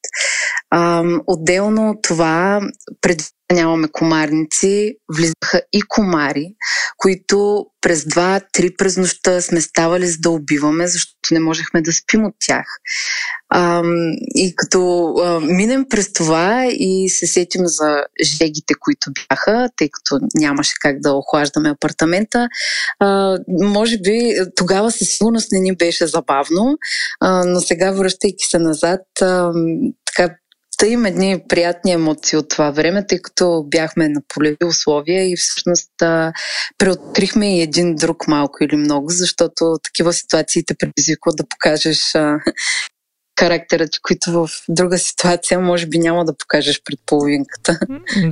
А, 0.70 1.04
отделно 1.28 1.90
от 1.90 2.02
това, 2.02 2.62
пред 3.02 3.22
нямаме 3.54 3.88
комарници, 3.92 4.96
влизаха 5.16 5.62
и 5.74 5.82
комари, 5.82 6.54
които 6.98 7.66
през 7.82 8.06
два-три 8.06 8.76
през 8.78 8.98
нощта 8.98 9.42
сме 9.42 9.62
ставали 9.62 10.08
за 10.08 10.18
да 10.18 10.30
убиваме, 10.30 10.88
защото 10.88 11.12
не 11.32 11.40
можехме 11.40 11.82
да 11.82 11.94
спим 11.94 12.26
от 12.26 12.36
тях. 12.46 12.66
А, 13.50 13.84
и 14.36 14.54
като 14.56 15.14
а, 15.18 15.40
минем 15.40 15.86
през 15.90 16.14
това 16.14 16.66
и 16.70 17.10
се 17.10 17.28
сетим 17.28 17.62
за 17.66 18.04
жегите, 18.24 18.74
които 18.80 19.12
бяха, 19.30 19.70
тъй 19.78 19.90
като 19.92 20.20
нямаше 20.36 20.74
как 20.82 21.00
да 21.00 21.14
охлаждаме 21.14 21.70
апартамента, 21.70 22.48
а, 23.00 23.38
може 23.48 23.98
би 23.98 24.34
тогава 24.56 24.92
със 24.92 25.10
сигурност 25.10 25.52
не 25.52 25.60
ни 25.60 25.76
беше 25.76 26.08
забавно, 26.08 26.78
а, 27.20 27.46
но 27.46 27.62
сега 27.62 27.92
връщайки 27.92 28.46
се 28.46 28.60
назад, 28.60 29.02
а, 29.22 29.52
така 30.06 30.36
Та 30.82 30.88
едни 30.88 31.42
приятни 31.50 31.92
емоции 31.92 32.38
от 32.38 32.50
това 32.50 32.72
време, 32.72 33.08
тъй 33.08 33.22
като 33.22 33.64
бяхме 33.68 34.10
на 34.10 34.22
полеви 34.28 34.66
условия 34.66 35.32
и 35.32 35.36
всъщност 35.38 36.02
а, 36.02 36.34
преоткрихме 36.78 37.58
и 37.58 37.62
един 37.62 37.96
друг 37.96 38.28
малко 38.28 38.64
или 38.64 38.76
много, 38.76 39.10
защото 39.10 39.78
такива 39.84 40.14
ситуации 40.14 40.66
те 40.66 40.76
предизвикват 40.80 41.36
да 41.38 41.44
покажеш 41.50 42.16
а, 42.16 42.40
характера 43.40 43.88
ти, 43.88 44.00
които 44.02 44.32
в 44.32 44.50
друга 44.70 44.98
ситуация 44.98 45.60
може 45.60 45.88
би 45.88 46.00
няма 46.00 46.26
да 46.26 46.38
покажеш 46.38 46.82
пред 46.86 47.00
половинката. 47.06 47.80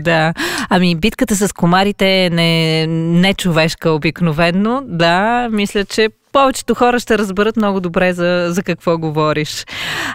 Да. 0.04 0.34
Ами 0.70 0.96
битката 0.96 1.36
с 1.36 1.54
комарите 1.54 2.26
е 2.26 2.30
не, 2.30 2.88
не 2.88 3.34
човешка 3.34 3.92
обикновенно. 3.92 4.82
Да, 4.86 5.50
мисля, 5.52 5.86
че 5.86 6.10
повечето 6.32 6.76
хора 6.76 7.00
ще 7.00 7.18
разберат 7.18 7.58
много 7.58 7.80
добре 7.80 8.14
за, 8.14 8.48
за 8.50 8.64
какво 8.64 8.98
говориш. 8.98 9.66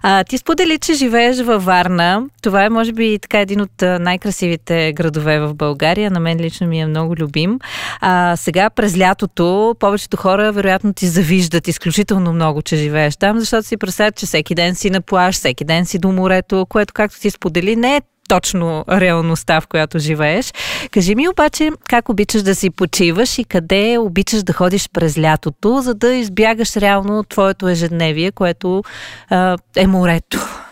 А, 0.02 0.24
ти 0.24 0.38
сподели, 0.38 0.78
че 0.78 0.94
живееш 0.94 1.40
във 1.40 1.64
Варна. 1.64 2.22
Това 2.42 2.64
е, 2.64 2.68
може 2.68 2.92
би, 2.92 3.18
така 3.18 3.40
един 3.40 3.60
от 3.60 3.82
най-красивите 3.82 4.92
градове 4.92 5.40
в 5.40 5.54
България. 5.54 6.10
На 6.10 6.20
мен 6.20 6.40
лично 6.40 6.66
ми 6.66 6.80
е 6.80 6.86
много 6.86 7.16
любим. 7.16 7.58
А, 8.00 8.36
сега, 8.36 8.70
през 8.70 8.98
лятото, 8.98 9.74
повечето 9.80 10.16
хора, 10.16 10.52
вероятно, 10.52 10.92
ти 10.92 11.06
завиждат 11.06 11.68
изключително 11.68 12.32
много, 12.32 12.62
че 12.62 12.76
живееш 12.76 13.16
там, 13.16 13.38
защото 13.38 13.68
си 13.68 13.76
представят, 13.76 14.16
че 14.16 14.26
всеки 14.26 14.54
ден 14.54 14.74
си 14.74 14.90
на 14.90 15.00
плаж, 15.00 15.34
всеки 15.34 15.64
ден 15.64 15.86
си 15.86 15.98
до 15.98 16.12
морето, 16.12 16.66
което, 16.68 16.94
както 16.94 17.20
ти 17.20 17.30
сподели, 17.30 17.76
не 17.76 17.96
е 17.96 18.00
точно 18.28 18.84
реалността, 18.90 19.60
в 19.60 19.66
която 19.66 19.98
живееш. 19.98 20.52
Кажи 20.90 21.14
ми 21.14 21.28
обаче 21.28 21.70
как 21.88 22.08
обичаш 22.08 22.42
да 22.42 22.54
си 22.54 22.70
почиваш 22.70 23.38
и 23.38 23.44
къде 23.44 23.98
обичаш 23.98 24.42
да 24.42 24.52
ходиш 24.52 24.88
през 24.92 25.18
лятото, 25.18 25.80
за 25.80 25.94
да 25.94 26.14
избягаш 26.14 26.76
реално 26.76 27.24
твоето 27.24 27.68
ежедневие, 27.68 28.32
което 28.32 28.82
а, 29.30 29.56
е 29.76 29.86
морето. 29.86 30.63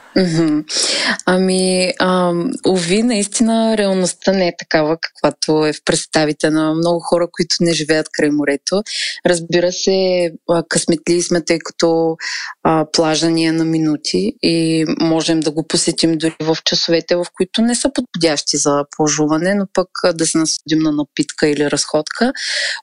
Ами, 1.27 1.93
а, 1.99 2.33
уви, 2.67 3.03
наистина 3.03 3.77
реалността 3.77 4.33
не 4.33 4.49
е 4.49 4.57
такава, 4.59 4.97
каквато 5.01 5.67
е 5.67 5.73
в 5.73 5.85
представите 5.85 6.51
на 6.51 6.75
много 6.75 7.01
хора, 7.01 7.29
които 7.33 7.57
не 7.61 7.73
живеят 7.73 8.09
край 8.13 8.31
морето. 8.31 8.83
Разбира 9.27 9.73
се, 9.73 10.31
късметли 10.69 11.23
сме, 11.23 11.45
тъй 11.45 11.59
като 11.59 12.17
а, 12.63 12.87
плажа 12.93 13.31
ни 13.31 13.45
е 13.45 13.53
на 13.53 13.65
минути 13.65 14.33
и 14.43 14.85
можем 15.01 15.41
да 15.41 15.51
го 15.51 15.67
посетим 15.67 16.19
дори 16.19 16.37
в 16.41 16.57
часовете, 16.65 17.17
в 17.17 17.27
които 17.37 17.63
не 17.63 17.75
са 17.75 17.91
подходящи 17.93 18.57
за 18.57 18.85
плажуване, 18.97 19.55
но 19.55 19.67
пък 19.73 19.89
да 20.15 20.27
се 20.27 20.39
насъдим 20.39 20.79
на 20.79 20.93
напитка 20.93 21.49
или 21.49 21.71
разходка. 21.71 22.33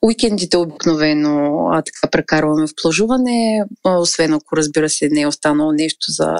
Уикендите 0.01 0.57
обикновено 0.57 1.67
а, 1.71 1.81
така 1.81 2.11
прекарваме 2.11 2.67
в 2.67 2.73
плажуване, 2.81 3.63
а, 3.85 3.97
освен 3.97 4.33
ако 4.33 4.57
разбира 4.57 4.89
се 4.89 5.09
не 5.11 5.21
е 5.21 5.27
останало 5.27 5.71
нещо 5.71 6.11
за 6.11 6.35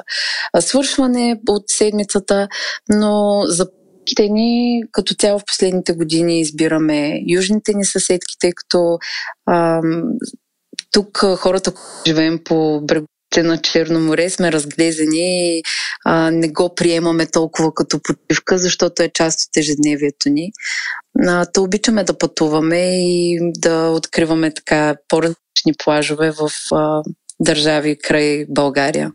свършване 0.84 1.40
от 1.50 1.64
седмицата, 1.68 2.48
но 2.90 3.42
за 3.46 3.68
те 4.16 4.30
ни 4.30 4.84
като 4.92 5.14
цяло 5.14 5.40
в 5.40 5.46
последните 5.48 5.94
години 5.94 6.40
избираме 6.40 7.22
южните 7.28 7.74
ни 7.74 7.86
съседки, 7.86 8.36
тъй 8.40 8.52
като 8.52 8.98
ам, 9.52 10.04
тук 10.92 11.18
хората, 11.38 11.72
които 11.72 12.02
живеем 12.08 12.40
по 12.46 12.82
бреговете 12.84 13.44
на 13.44 13.62
Черно 13.62 14.00
море, 14.00 14.30
сме 14.30 14.52
разглезени 14.52 15.58
и 15.58 15.64
а, 16.06 16.32
не 16.32 16.50
го 16.50 16.76
приемаме 16.76 17.26
толкова 17.26 17.74
като 17.74 18.00
почивка, 18.04 18.58
защото 18.58 19.04
е 19.04 19.12
част 19.14 19.40
от 19.40 19.58
ежедневието 19.58 20.30
ни. 20.30 20.52
А, 21.28 21.46
то 21.46 21.64
обичаме 21.64 22.04
да 22.04 22.18
пътуваме 22.18 22.80
и 23.02 23.40
да 23.42 23.90
откриваме 23.90 24.54
така 24.54 24.96
по-различни 25.08 25.74
плажове 25.84 26.32
в 26.32 26.50
а, 26.72 27.02
държави 27.40 27.98
край 28.04 28.46
България. 28.50 29.12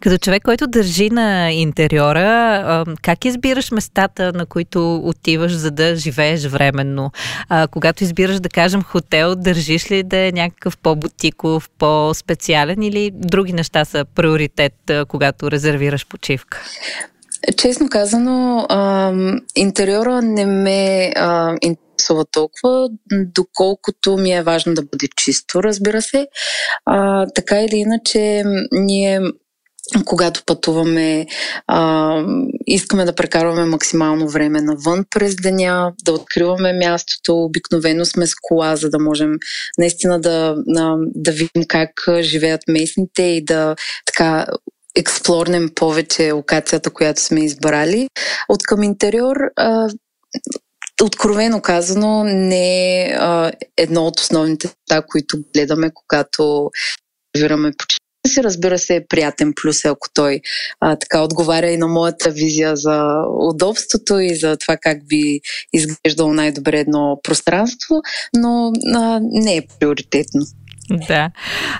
Като 0.00 0.18
човек, 0.18 0.42
който 0.42 0.66
държи 0.66 1.10
на 1.10 1.52
интериора, 1.52 2.84
как 3.02 3.24
избираш 3.24 3.70
местата, 3.70 4.32
на 4.32 4.46
които 4.46 4.96
отиваш, 4.96 5.52
за 5.52 5.70
да 5.70 5.96
живееш 5.96 6.46
временно? 6.46 7.10
Когато 7.70 8.04
избираш, 8.04 8.40
да 8.40 8.48
кажем, 8.48 8.82
хотел, 8.82 9.34
държиш 9.36 9.90
ли 9.90 10.02
да 10.02 10.16
е 10.16 10.32
някакъв 10.32 10.78
по-бутиков, 10.78 11.70
по-специален 11.78 12.82
или 12.82 13.10
други 13.14 13.52
неща 13.52 13.84
са 13.84 14.04
приоритет, 14.14 14.74
когато 15.08 15.50
резервираш 15.50 16.06
почивка? 16.06 16.60
Честно 17.56 17.88
казано, 17.88 18.66
интериора 19.56 20.22
не 20.22 20.46
ме 20.46 21.12
интересува 21.62 22.24
толкова, 22.32 22.88
доколкото 23.34 24.16
ми 24.16 24.32
е 24.32 24.42
важно 24.42 24.74
да 24.74 24.82
бъде 24.82 25.08
чисто, 25.16 25.62
разбира 25.62 26.02
се. 26.02 26.26
Така 27.34 27.60
или 27.60 27.76
иначе, 27.76 28.42
ние 28.72 29.20
когато 30.04 30.42
пътуваме, 30.46 31.26
а, 31.66 32.24
искаме 32.66 33.04
да 33.04 33.14
прекарваме 33.14 33.64
максимално 33.64 34.28
време 34.28 34.60
навън 34.60 35.04
през 35.10 35.36
деня, 35.36 35.92
да 36.04 36.12
откриваме 36.12 36.72
мястото. 36.72 37.44
Обикновено 37.44 38.04
сме 38.04 38.26
с 38.26 38.34
кола, 38.42 38.76
за 38.76 38.90
да 38.90 38.98
можем 38.98 39.30
наистина 39.78 40.20
да, 40.20 40.56
да, 40.66 40.96
да 41.14 41.32
видим 41.32 41.64
как 41.68 41.90
живеят 42.20 42.60
местните 42.68 43.22
и 43.22 43.44
да 43.44 43.76
така 44.06 44.46
експлорнем 44.96 45.70
повече 45.74 46.32
локацията, 46.32 46.90
която 46.90 47.20
сме 47.20 47.44
избрали. 47.44 48.08
От 48.48 48.62
към 48.62 48.82
интериор, 48.82 49.36
а, 49.56 49.88
откровено 51.02 51.60
казано, 51.60 52.24
не 52.24 53.02
е 53.02 53.18
едно 53.76 54.06
от 54.06 54.20
основните 54.20 54.68
неща, 54.68 55.06
които 55.08 55.38
гледаме, 55.54 55.90
когато 55.94 56.70
почти 57.78 57.99
си, 58.28 58.42
разбира 58.42 58.78
се, 58.78 58.96
е 58.96 59.06
приятен 59.06 59.52
плюс, 59.62 59.84
ако 59.84 60.08
той 60.14 60.40
а, 60.80 60.96
така 60.96 61.22
отговаря 61.22 61.70
и 61.70 61.76
на 61.76 61.88
моята 61.88 62.30
визия 62.30 62.76
за 62.76 63.24
удобството 63.38 64.18
и 64.18 64.34
за 64.34 64.56
това 64.56 64.76
как 64.76 65.06
би 65.06 65.40
изглеждало 65.72 66.32
най-добре 66.32 66.78
едно 66.78 67.20
пространство, 67.22 68.02
но 68.36 68.72
а, 68.94 69.20
не 69.22 69.56
е 69.56 69.66
приоритетно. 69.80 70.42
Да. 71.08 71.30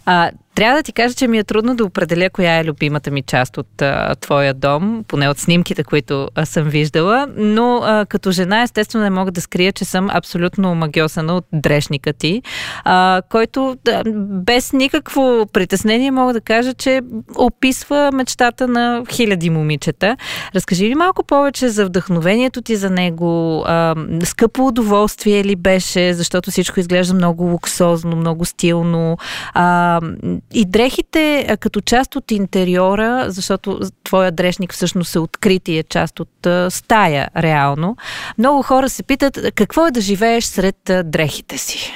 А, 0.05 0.31
трябва 0.55 0.77
да 0.77 0.83
ти 0.83 0.93
кажа, 0.93 1.15
че 1.15 1.29
ми 1.29 1.39
е 1.39 1.45
трудно 1.45 1.77
да 1.77 1.85
определя 1.85 2.31
коя 2.31 2.59
е 2.59 2.65
любимата 2.65 3.11
ми 3.11 3.23
част 3.23 3.59
от 3.59 3.83
а, 3.83 4.15
твоя 4.15 4.55
дом, 4.55 5.05
поне 5.09 5.29
от 5.29 5.39
снимките, 5.39 5.85
които 5.85 6.29
а, 6.35 6.47
съм 6.47 6.69
виждала, 6.69 7.27
но 7.37 7.81
а, 7.85 8.07
като 8.07 8.31
жена 8.31 8.63
естествено 8.63 9.05
не 9.05 9.11
мога 9.11 9.31
да 9.31 9.41
скрия, 9.41 9.73
че 9.73 9.85
съм 9.85 10.09
абсолютно 10.13 10.75
магиосана 10.75 11.37
от 11.37 11.45
дрешника 11.53 12.13
ти, 12.13 12.43
а, 12.85 13.23
който 13.29 13.77
да, 13.85 14.03
без 14.45 14.73
никакво 14.73 15.47
притеснение 15.53 16.11
мога 16.11 16.33
да 16.33 16.41
кажа, 16.41 16.75
че 16.75 17.01
описва 17.37 18.11
мечтата 18.13 18.69
на 18.69 19.03
хиляди 19.11 19.51
момичета. 19.51 20.17
Разкажи 20.55 20.89
ли 20.89 20.95
малко 20.95 21.23
повече 21.23 21.69
за 21.69 21.87
вдъхновението 21.87 22.63
ти 22.63 22.77
за 22.77 22.91
него? 22.91 23.63
А, 23.67 23.95
скъпо 24.25 24.67
удоволствие 24.67 25.45
ли 25.45 25.57
беше, 25.57 26.15
защото 26.15 26.51
всичко 26.51 26.81
изглежда 26.81 27.15
много 27.15 27.45
луксозно, 27.45 28.17
много 28.17 28.45
стилно? 28.45 29.17
А, 29.55 30.01
и 30.53 30.65
дрехите 30.65 31.57
като 31.61 31.81
част 31.81 32.17
от 32.17 32.31
интериора, 32.31 33.25
защото 33.29 33.81
твоя 34.05 34.33
дрешник 34.33 34.73
всъщност 34.73 35.15
е 35.15 35.19
открит 35.19 35.69
и 35.69 35.79
е 35.79 35.83
част 35.83 36.21
от 36.21 36.47
стая 36.69 37.29
реално. 37.37 37.97
Много 38.39 38.63
хора 38.63 38.89
се 38.89 39.03
питат 39.03 39.39
какво 39.55 39.87
е 39.87 39.91
да 39.91 40.01
живееш 40.01 40.45
сред 40.45 40.77
дрехите 41.05 41.59
си. 41.59 41.93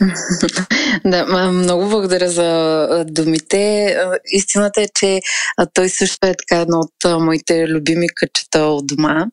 Да, 1.04 1.52
много 1.52 1.88
благодаря 1.88 2.28
за 2.28 3.04
думите. 3.08 3.96
Истината 4.32 4.82
е, 4.82 4.86
че 4.94 5.20
той 5.74 5.88
също 5.88 6.26
е 6.26 6.34
така 6.38 6.60
едно 6.60 6.78
от 6.78 7.22
моите 7.22 7.68
любими 7.68 8.06
къчета 8.14 8.60
от 8.60 8.86
дома. 8.86 9.26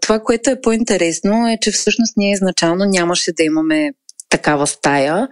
Това, 0.00 0.20
което 0.24 0.50
е 0.50 0.60
по-интересно 0.60 1.48
е, 1.48 1.58
че 1.62 1.72
всъщност 1.72 2.16
ние 2.16 2.32
изначално 2.32 2.84
нямаше 2.84 3.32
да 3.32 3.42
имаме 3.42 3.90
такава 4.30 4.66
стая, 4.66 5.28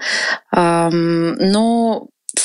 но 1.41 2.01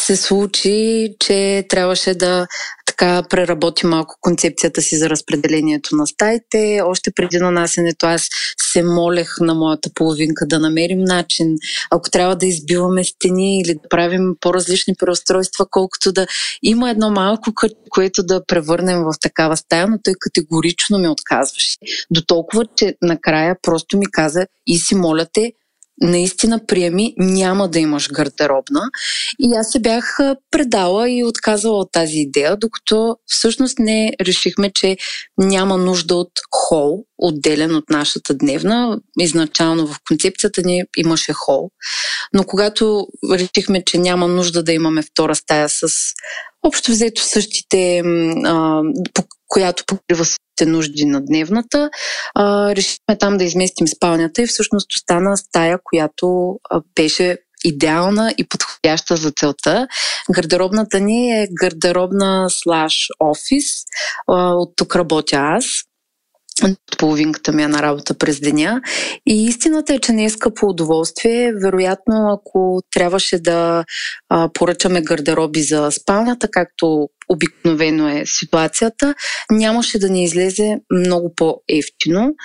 се 0.05 0.15
случи, 0.15 1.09
че 1.19 1.65
трябваше 1.69 2.13
да 2.13 2.47
така 2.85 3.23
преработи 3.29 3.85
малко 3.85 4.15
концепцията 4.21 4.81
си 4.81 4.97
за 4.97 5.09
разпределението 5.09 5.95
на 5.95 6.07
стаите. 6.07 6.81
Още 6.83 7.11
преди 7.11 7.37
нанасенето 7.37 8.05
аз 8.05 8.27
се 8.71 8.83
молех 8.83 9.35
на 9.39 9.53
моята 9.53 9.89
половинка 9.95 10.45
да 10.47 10.59
намерим 10.59 10.99
начин, 11.03 11.55
ако 11.91 12.09
трябва 12.09 12.35
да 12.35 12.45
избиваме 12.45 13.03
стени 13.03 13.59
или 13.59 13.73
да 13.73 13.89
правим 13.89 14.35
по-различни 14.41 14.95
преустройства, 14.99 15.65
колкото 15.71 16.11
да 16.11 16.27
има 16.63 16.89
едно 16.89 17.09
малко 17.09 17.51
което 17.89 18.23
да 18.23 18.45
превърнем 18.45 19.03
в 19.03 19.13
такава 19.21 19.57
стая, 19.57 19.87
но 19.87 19.97
той 20.03 20.13
категорично 20.19 20.97
ми 20.97 21.07
отказваше. 21.07 21.77
До 22.11 22.21
толкова, 22.21 22.65
че 22.75 22.95
накрая 23.01 23.55
просто 23.61 23.97
ми 23.97 24.05
каза 24.11 24.47
и 24.67 24.77
си 24.77 24.95
моля 24.95 25.25
те, 25.33 25.51
наистина 26.01 26.65
приеми, 26.65 27.13
няма 27.17 27.69
да 27.69 27.79
имаш 27.79 28.11
гардеробна. 28.11 28.81
И 29.39 29.55
аз 29.55 29.71
се 29.71 29.79
бях 29.79 30.17
предала 30.51 31.09
и 31.09 31.23
отказала 31.23 31.79
от 31.79 31.91
тази 31.91 32.17
идея, 32.17 32.57
докато 32.57 33.17
всъщност 33.25 33.79
не 33.79 34.13
решихме, 34.21 34.71
че 34.71 34.97
няма 35.37 35.77
нужда 35.77 36.15
от 36.15 36.31
хол, 36.51 37.03
отделен 37.17 37.75
от 37.75 37.89
нашата 37.89 38.33
дневна. 38.33 38.99
Изначално 39.19 39.87
в 39.87 39.99
концепцията 40.07 40.61
ни 40.61 40.83
имаше 40.97 41.33
хол. 41.33 41.69
Но 42.33 42.43
когато 42.43 43.07
решихме, 43.31 43.83
че 43.85 43.97
няма 43.97 44.27
нужда 44.27 44.63
да 44.63 44.73
имаме 44.73 45.01
втора 45.01 45.35
стая 45.35 45.69
с 45.69 45.87
общо 46.63 46.91
взето 46.91 47.21
същите, 47.21 47.99
а, 48.45 48.81
която 49.47 49.83
покрива 49.85 50.25
същите 50.25 50.65
нужди 50.65 51.05
на 51.05 51.25
дневната, 51.25 51.89
а, 52.35 52.75
решихме 52.75 53.17
там 53.19 53.37
да 53.37 53.43
изместим 53.43 53.87
спалнята 53.87 54.41
и 54.41 54.47
всъщност 54.47 54.93
остана 54.95 55.37
стая, 55.37 55.79
която 55.83 56.55
а, 56.69 56.81
беше 56.95 57.37
идеална 57.65 58.33
и 58.37 58.47
подходяща 58.47 59.15
за 59.15 59.31
целта. 59.31 59.87
Гардеробната 60.31 60.99
ни 60.99 61.41
е 61.41 61.47
гардеробна 61.61 62.49
слаш 62.49 63.07
офис. 63.19 63.65
От 64.27 64.73
тук 64.75 64.95
работя 64.95 65.35
аз 65.35 65.65
половинката 66.97 67.51
ми 67.51 67.63
е 67.63 67.67
на 67.67 67.81
работа 67.81 68.17
през 68.17 68.39
деня. 68.39 68.81
И 69.27 69.45
истината 69.45 69.93
е, 69.93 69.99
че 69.99 70.11
не 70.11 70.25
е 70.25 70.29
скъпо 70.29 70.65
удоволствие. 70.67 71.53
Вероятно, 71.63 72.39
ако 72.39 72.81
трябваше 72.91 73.39
да 73.39 73.85
а, 74.29 74.49
поръчаме 74.53 75.01
гардероби 75.01 75.63
за 75.63 75.91
спалнята, 75.91 76.47
както 76.51 77.09
обикновено 77.29 78.09
е 78.09 78.23
ситуацията, 78.25 79.15
нямаше 79.51 79.99
да 79.99 80.09
ни 80.09 80.23
излезе 80.23 80.75
много 80.91 81.33
по-ефтино, 81.35 82.35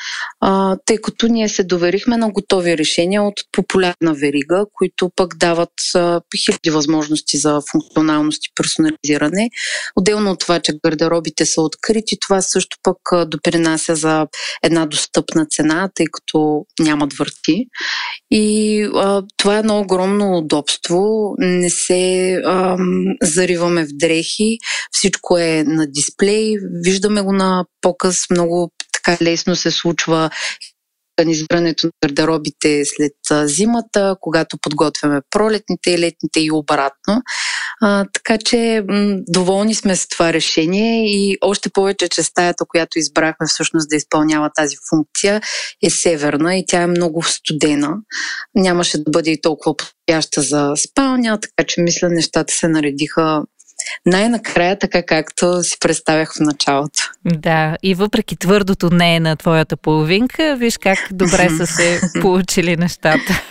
а, 0.41 0.77
тъй 0.87 0.97
като 0.97 1.27
ние 1.27 1.49
се 1.49 1.65
доверихме 1.65 2.17
на 2.17 2.31
готови 2.31 2.79
решения 2.79 3.23
от 3.23 3.35
популярна 3.53 4.15
верига, 4.15 4.65
които 4.75 5.11
пък 5.17 5.37
дават 5.37 5.73
а, 5.95 6.21
хиляди 6.45 6.71
възможности 6.71 7.39
за 7.39 7.61
функционалност 7.71 8.47
и 8.47 8.51
персонализиране. 8.55 9.51
Отделно 9.97 10.31
от 10.31 10.41
това, 10.41 10.61
че 10.61 10.73
гардеробите 10.85 11.47
са 11.47 11.63
открити, 11.63 12.17
това 12.21 12.41
също 12.43 12.77
пък 12.83 13.29
допринася 13.29 13.97
за 13.97 14.27
една 14.63 14.87
достъпна 14.87 15.47
цена, 15.47 15.89
тъй 15.95 16.07
като 16.13 16.65
нямат 16.81 17.13
върти. 17.13 17.67
И 18.31 18.83
а, 18.95 19.23
това 19.37 19.57
е 19.57 19.59
едно 19.59 19.81
огромно 19.81 20.39
удобство. 20.39 21.35
Не 21.39 21.71
се 21.71 22.35
а, 22.45 22.77
зариваме 23.23 23.85
в 23.85 23.89
дрехи, 23.93 24.59
всичко 24.93 25.39
е 25.39 25.65
на 25.67 25.87
дисплей, 25.87 26.55
виждаме 26.85 27.23
го 27.23 27.33
на 27.33 27.65
показ, 27.81 28.31
много 28.31 28.71
така 28.93 29.25
лесно 29.25 29.57
се 29.57 29.71
случва 29.71 30.31
организирането 31.21 31.87
на 31.87 31.93
гардеробите 32.05 32.83
след 32.85 33.49
зимата, 33.49 34.17
когато 34.21 34.59
подготвяме 34.59 35.21
пролетните 35.31 35.91
и 35.91 35.99
летните 35.99 36.41
и 36.41 36.51
обратно. 36.51 37.23
А, 37.83 38.07
така 38.13 38.39
че 38.39 38.83
м- 38.89 39.17
доволни 39.29 39.75
сме 39.75 39.97
с 39.97 40.09
това 40.09 40.33
решение 40.33 41.05
и 41.07 41.37
още 41.41 41.71
повече, 41.71 42.09
че 42.09 42.23
стаята, 42.23 42.65
която 42.69 42.99
избрахме 42.99 43.47
всъщност 43.47 43.89
да 43.91 43.97
изпълнява 43.97 44.51
тази 44.55 44.77
функция 44.91 45.41
е 45.83 45.91
северна 45.91 46.57
и 46.57 46.65
тя 46.69 46.83
е 46.83 46.87
много 46.87 47.23
студена. 47.23 47.97
Нямаше 48.55 48.99
да 48.99 49.11
бъде 49.11 49.31
и 49.31 49.41
толкова 49.41 49.77
подходяща 49.77 50.43
за 50.43 50.73
спалня, 50.77 51.41
така 51.41 51.67
че 51.67 51.81
мисля 51.81 52.09
нещата 52.09 52.55
се 52.55 52.69
наредиха 52.69 53.43
най-накрая 54.07 54.79
така 54.79 55.03
както 55.03 55.63
си 55.63 55.77
представях 55.81 56.35
в 56.35 56.41
началото. 56.41 57.03
Да, 57.25 57.77
и 57.83 57.95
въпреки 57.95 58.37
твърдото 58.37 58.91
не 58.91 59.21
на 59.21 59.37
твоята 59.37 59.77
половинка, 59.77 60.57
виж 60.59 60.79
как 60.79 60.99
добре 61.13 61.49
са 61.51 61.67
се 61.67 62.01
получили 62.21 62.77
нещата. 62.77 63.43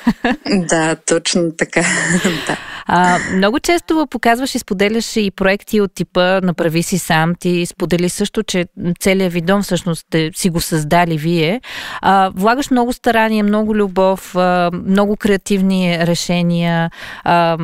Да, 0.45 0.95
точно 0.95 1.52
така. 1.58 1.82
да. 2.47 2.58
А, 2.91 3.19
много 3.36 3.60
често 3.60 4.08
показваш 4.10 4.56
и 4.56 4.60
споделяш 4.60 5.15
и 5.15 5.32
проекти 5.32 5.82
от 5.82 5.93
типа 5.93 6.41
Направи 6.41 6.84
си 6.84 6.97
сам. 6.97 7.36
Ти 7.39 7.65
сподели 7.65 8.10
също, 8.10 8.43
че 8.43 8.65
целият 8.99 9.34
ви 9.34 9.41
дом 9.41 9.62
всъщност 9.62 10.02
сте 10.02 10.32
си 10.36 10.49
го 10.49 10.62
създали 10.62 11.17
вие. 11.17 11.62
А, 12.02 12.32
влагаш 12.36 12.71
много 12.71 12.93
старания, 12.93 13.43
много 13.43 13.75
любов, 13.75 14.36
много 14.73 15.15
креативни 15.17 15.97
решения. 15.99 16.91
А, 17.23 17.58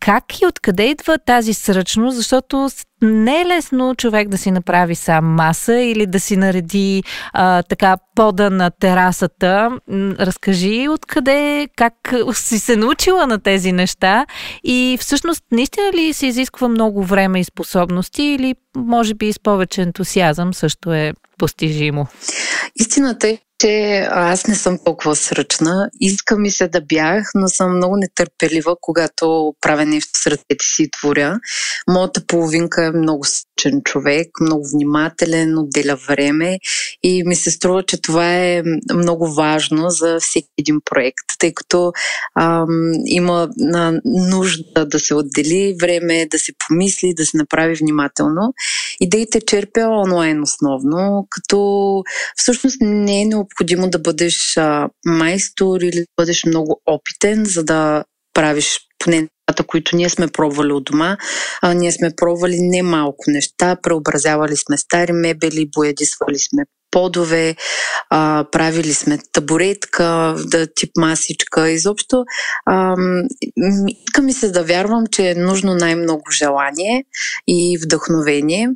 как 0.00 0.40
и 0.40 0.46
откъде 0.46 0.90
идва 0.90 1.18
тази 1.18 1.54
сръчност? 1.54 2.16
Защото 2.16 2.68
не 3.02 3.40
е 3.40 3.46
лесно 3.46 3.94
човек 3.94 4.28
да 4.28 4.38
си 4.38 4.50
направи 4.50 4.94
сам 4.94 5.24
маса 5.24 5.80
или 5.80 6.06
да 6.06 6.20
си 6.20 6.36
нареди 6.36 7.02
а, 7.32 7.62
така 7.62 7.96
пода 8.14 8.50
на 8.50 8.70
терасата. 8.70 9.70
Разкажи 10.20 10.88
откъде, 10.88 11.68
как 11.76 12.14
си 12.32 12.58
се 12.58 12.76
научила 12.76 13.26
на 13.26 13.38
тези 13.38 13.72
неща 13.72 14.26
и 14.64 14.98
всъщност 15.00 15.44
наистина 15.52 15.92
ли 15.92 16.12
се 16.12 16.26
изисква 16.26 16.68
много 16.68 17.04
време 17.04 17.40
и 17.40 17.44
способности 17.44 18.22
или 18.22 18.54
може 18.76 19.14
би 19.14 19.32
с 19.32 19.40
повече 19.40 19.82
ентусиазъм 19.82 20.54
също 20.54 20.92
е 20.92 21.12
постижимо? 21.38 22.06
Истината 22.76 23.28
е, 23.28 23.38
че 23.62 24.06
аз 24.10 24.46
не 24.46 24.54
съм 24.54 24.78
толкова 24.84 25.16
сръчна. 25.16 25.90
Иска 26.00 26.38
ми 26.38 26.50
се 26.50 26.68
да 26.68 26.80
бях, 26.80 27.30
но 27.34 27.48
съм 27.48 27.76
много 27.76 27.96
нетърпелива, 27.96 28.76
когато 28.80 29.54
правя 29.60 29.86
нещо 29.86 30.10
с 30.14 30.26
ръцете 30.26 30.64
си 30.76 30.88
творя. 30.90 31.38
Моята 31.90 32.26
половинка 32.26 32.84
е 32.84 32.90
много 32.90 33.24
сръчен 33.24 33.80
човек, 33.84 34.28
много 34.40 34.68
внимателен, 34.72 35.58
отделя 35.58 35.96
време 36.08 36.58
и 37.02 37.22
ми 37.26 37.36
се 37.36 37.50
струва, 37.50 37.82
че 37.82 38.02
това 38.02 38.36
е 38.36 38.62
много 38.94 39.34
важно 39.34 39.90
за 39.90 40.18
всеки 40.20 40.48
един 40.58 40.80
проект, 40.84 41.24
тъй 41.38 41.54
като 41.54 41.92
ам, 42.40 42.92
има 43.06 43.48
на 43.56 44.00
нужда 44.04 44.86
да 44.86 45.00
се 45.00 45.14
отдели 45.14 45.76
време, 45.80 46.26
да 46.30 46.38
се 46.38 46.52
помисли, 46.68 47.14
да 47.14 47.26
се 47.26 47.36
направи 47.36 47.74
внимателно. 47.74 48.54
Идеите 49.00 49.40
черпя 49.40 49.80
онлайн 49.80 50.42
основно, 50.42 51.26
като 51.30 52.02
всъщност 52.36 52.76
не 52.80 53.22
е 53.22 53.24
необходимо 53.52 53.90
да 53.90 53.98
бъдеш 53.98 54.56
а, 54.56 54.88
майстор 55.06 55.80
или 55.80 55.96
да 55.96 56.06
бъдеш 56.16 56.44
много 56.44 56.80
опитен, 56.86 57.44
за 57.44 57.64
да 57.64 58.04
правиш 58.34 58.78
поне 58.98 59.16
нещата, 59.16 59.66
които 59.66 59.96
ние 59.96 60.08
сме 60.08 60.28
пробвали 60.28 60.72
от 60.72 60.84
дома. 60.84 61.16
А, 61.62 61.74
ние 61.74 61.92
сме 61.92 62.10
пробвали 62.16 62.56
немалко 62.60 63.24
неща, 63.26 63.76
преобразявали 63.82 64.56
сме 64.56 64.76
стари 64.76 65.12
мебели, 65.12 65.70
боядисвали 65.76 66.38
сме 66.38 66.62
подове, 66.90 67.56
а, 68.10 68.44
правили 68.52 68.94
сме 68.94 69.18
табуретка, 69.32 70.36
да, 70.46 70.66
тип 70.74 70.90
масичка. 70.98 71.70
Изобщо 71.70 72.24
а, 72.66 72.94
иска 73.88 74.22
ми 74.22 74.32
се 74.32 74.50
да 74.50 74.62
вярвам, 74.62 75.04
че 75.12 75.30
е 75.30 75.34
нужно 75.34 75.74
най-много 75.74 76.30
желание 76.30 77.04
и 77.48 77.78
вдъхновение. 77.84 78.68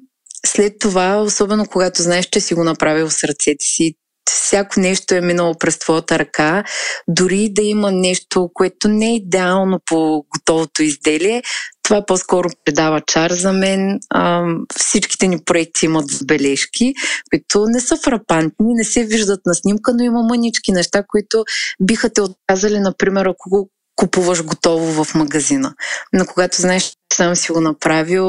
След 0.46 0.72
това, 0.80 1.16
особено 1.16 1.66
когато 1.66 2.02
знаеш, 2.02 2.26
че 2.26 2.40
си 2.40 2.54
го 2.54 2.64
направил 2.64 3.10
с 3.10 3.24
ръцете 3.24 3.64
си, 3.64 3.94
всяко 4.30 4.80
нещо 4.80 5.14
е 5.14 5.20
минало 5.20 5.54
през 5.58 5.78
твоята 5.78 6.18
ръка, 6.18 6.64
дори 7.08 7.48
да 7.52 7.62
има 7.62 7.92
нещо, 7.92 8.50
което 8.54 8.88
не 8.88 9.06
е 9.06 9.16
идеално 9.16 9.80
по 9.86 10.24
готовото 10.34 10.82
изделие, 10.82 11.42
това 11.86 12.06
по-скоро 12.06 12.48
предава 12.64 13.00
чар 13.06 13.30
за 13.30 13.52
мен. 13.52 13.98
А, 14.10 14.44
всичките 14.76 15.28
ни 15.28 15.38
проекти 15.44 15.84
имат 15.84 16.10
забележки, 16.10 16.94
които 17.30 17.64
не 17.66 17.80
са 17.80 17.96
фрапантни, 17.96 18.74
не 18.74 18.84
се 18.84 19.04
виждат 19.04 19.40
на 19.46 19.54
снимка, 19.54 19.92
но 19.94 20.04
има 20.04 20.22
мънички 20.22 20.72
неща, 20.72 21.02
които 21.08 21.44
биха 21.82 22.10
те 22.10 22.20
отказали, 22.20 22.80
например, 22.80 23.26
ако 23.26 23.68
купуваш 23.96 24.42
готово 24.42 25.04
в 25.04 25.14
магазина. 25.14 25.74
Но 26.12 26.26
когато 26.26 26.60
знаеш, 26.60 26.84
че 26.84 27.16
сам 27.16 27.36
си 27.36 27.52
го 27.52 27.60
направил, 27.60 28.26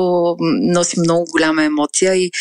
носи 0.61 0.99
много 0.99 1.25
голяма 1.31 1.63
емоция 1.63 2.15
и 2.15 2.31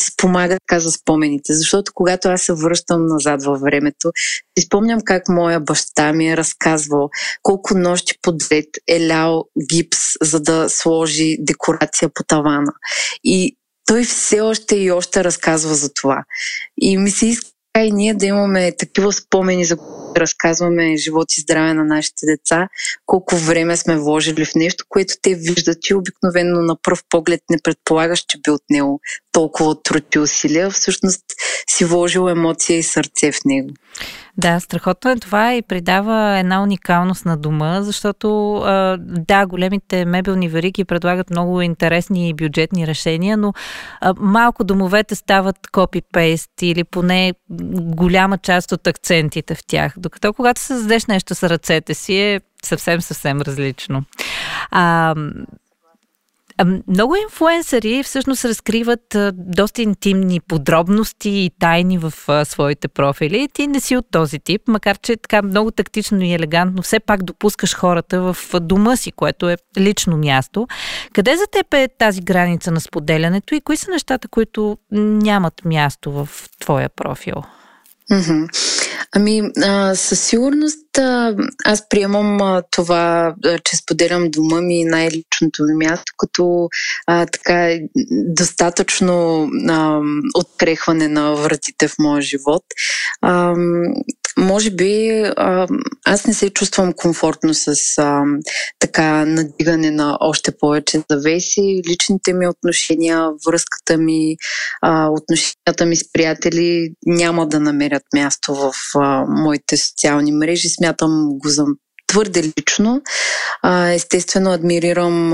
спомага 0.00 0.56
така 0.68 0.80
за 0.80 0.92
спомените. 0.92 1.54
Защото 1.54 1.92
когато 1.94 2.28
аз 2.28 2.42
се 2.42 2.52
връщам 2.52 3.06
назад 3.06 3.44
във 3.44 3.60
времето, 3.60 4.12
си 4.58 4.66
спомням 4.66 5.00
как 5.04 5.28
моя 5.28 5.60
баща 5.60 6.12
ми 6.12 6.28
е 6.28 6.36
разказвал 6.36 7.10
колко 7.42 7.78
нощи 7.78 8.14
подред 8.22 8.68
е 8.88 9.08
лял 9.08 9.44
гипс, 9.68 9.98
за 10.22 10.40
да 10.40 10.68
сложи 10.68 11.36
декорация 11.40 12.08
по 12.14 12.24
тавана. 12.24 12.72
И 13.24 13.56
той 13.86 14.04
все 14.04 14.40
още 14.40 14.76
и 14.76 14.90
още 14.90 15.24
разказва 15.24 15.74
за 15.74 15.94
това. 15.94 16.24
И 16.80 16.98
ми 16.98 17.10
се 17.10 17.26
иска 17.26 17.50
и 17.78 17.92
ние 17.92 18.14
да 18.14 18.26
имаме 18.26 18.72
такива 18.76 19.12
спомени, 19.12 19.64
за 19.64 19.76
разказваме 20.16 20.96
живот 20.96 21.36
и 21.36 21.40
здраве 21.40 21.74
на 21.74 21.84
нашите 21.84 22.26
деца, 22.26 22.68
колко 23.06 23.36
време 23.36 23.76
сме 23.76 23.96
вложили 23.96 24.44
в 24.44 24.54
нещо, 24.54 24.84
което 24.88 25.14
те 25.22 25.34
виждат 25.34 25.78
и 25.90 25.94
обикновено 25.94 26.62
на 26.62 26.76
пръв 26.82 27.02
поглед 27.08 27.40
не 27.50 27.58
предполагаш, 27.64 28.24
че 28.28 28.38
би 28.38 28.50
отнело 28.50 29.00
толкова 29.32 29.82
труд 29.82 30.14
и 30.14 30.18
усилия. 30.18 30.70
Всъщност 30.70 31.24
си 31.70 31.84
вложил 31.84 32.28
емоция 32.28 32.78
и 32.78 32.82
сърце 32.82 33.32
в 33.32 33.44
него. 33.44 33.70
Да, 34.38 34.60
страхотно 34.60 35.10
е 35.10 35.16
това 35.16 35.54
и 35.54 35.62
придава 35.62 36.38
една 36.38 36.62
уникалност 36.62 37.24
на 37.24 37.36
дома, 37.36 37.82
защото 37.82 38.60
да, 38.98 39.46
големите 39.46 40.04
мебелни 40.04 40.48
вериги 40.48 40.84
предлагат 40.84 41.30
много 41.30 41.62
интересни 41.62 42.28
и 42.28 42.34
бюджетни 42.34 42.86
решения, 42.86 43.36
но 43.36 43.52
малко 44.18 44.64
домовете 44.64 45.14
стават 45.14 45.56
копи-пейст 45.72 46.62
или 46.62 46.84
поне 46.84 47.32
голяма 47.80 48.38
част 48.38 48.72
от 48.72 48.86
акцентите 48.86 49.54
в 49.54 49.66
тях. 49.66 49.94
Докато 50.06 50.32
когато 50.32 50.60
създадеш 50.60 51.06
нещо 51.06 51.34
с 51.34 51.48
ръцете 51.48 51.94
си 51.94 52.14
е 52.14 52.40
съвсем, 52.64 53.00
съвсем 53.00 53.40
различно. 53.40 54.02
А, 54.70 55.14
много 56.88 57.16
инфуенсъри 57.16 58.02
всъщност 58.02 58.44
разкриват 58.44 59.16
доста 59.32 59.82
интимни 59.82 60.40
подробности 60.40 61.30
и 61.30 61.50
тайни 61.58 61.98
в 61.98 62.12
своите 62.44 62.88
профили. 62.88 63.48
Ти 63.52 63.66
не 63.66 63.80
си 63.80 63.96
от 63.96 64.06
този 64.10 64.38
тип, 64.38 64.62
макар 64.68 64.98
че 64.98 65.16
така 65.16 65.42
много 65.42 65.70
тактично 65.70 66.22
и 66.22 66.34
елегантно 66.34 66.82
все 66.82 67.00
пак 67.00 67.22
допускаш 67.22 67.74
хората 67.74 68.20
в 68.20 68.36
дома 68.60 68.96
си, 68.96 69.12
което 69.12 69.48
е 69.48 69.56
лично 69.78 70.16
място. 70.16 70.68
Къде 71.12 71.36
за 71.36 71.46
теб 71.52 71.74
е 71.74 71.88
тази 71.98 72.20
граница 72.20 72.70
на 72.70 72.80
споделянето 72.80 73.54
и 73.54 73.60
кои 73.60 73.76
са 73.76 73.90
нещата, 73.90 74.28
които 74.28 74.78
нямат 74.92 75.64
място 75.64 76.12
в 76.12 76.28
твоя 76.60 76.88
профил? 76.88 77.42
Mm-hmm. 78.10 78.75
Ами, 79.12 79.42
а, 79.64 79.94
със 79.94 80.20
сигурност 80.20 80.98
а, 80.98 81.34
аз 81.64 81.88
приемам 81.88 82.42
а, 82.42 82.62
това, 82.70 83.34
а, 83.44 83.58
че 83.58 83.76
споделям 83.76 84.30
дома 84.30 84.60
ми 84.60 84.84
най-личното 84.84 85.64
ми 85.64 85.86
място, 85.86 86.12
като 86.18 86.68
а, 87.06 87.26
така 87.26 87.78
достатъчно 88.10 89.48
а, 89.68 90.00
открехване 90.34 91.08
на 91.08 91.34
вратите 91.34 91.88
в 91.88 91.94
моя 91.98 92.22
живот. 92.22 92.64
А, 93.22 93.54
може 94.38 94.70
би 94.70 95.22
а, 95.36 95.66
аз 96.04 96.26
не 96.26 96.34
се 96.34 96.50
чувствам 96.50 96.92
комфортно 96.92 97.54
с 97.54 97.74
а, 97.98 98.22
така 98.78 99.24
надигане 99.24 99.90
на 99.90 100.18
още 100.20 100.58
повече 100.58 101.02
завеси. 101.10 101.82
Личните 101.88 102.32
ми 102.32 102.48
отношения, 102.48 103.30
връзката 103.46 103.98
ми, 103.98 104.36
а, 104.82 105.08
отношенията 105.08 105.86
ми 105.86 105.96
с 105.96 106.12
приятели 106.12 106.90
няма 107.06 107.48
да 107.48 107.60
намерят 107.60 108.02
място 108.14 108.54
в 108.54 108.72
а, 108.94 109.24
моите 109.28 109.76
социални 109.76 110.32
мрежи. 110.32 110.68
Смятам 110.68 111.28
го 111.28 111.48
за 111.48 111.64
твърде 112.06 112.52
лично. 112.58 113.02
Естествено, 113.92 114.52
адмирирам 114.52 115.32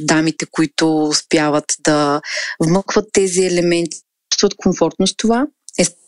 дамите, 0.00 0.46
които 0.50 1.04
успяват 1.04 1.64
да 1.84 2.20
вмъкват 2.60 3.04
тези 3.12 3.46
елементи, 3.46 3.98
чувстват 4.30 4.54
комфортно 4.56 5.06
с 5.06 5.16
това. 5.16 5.46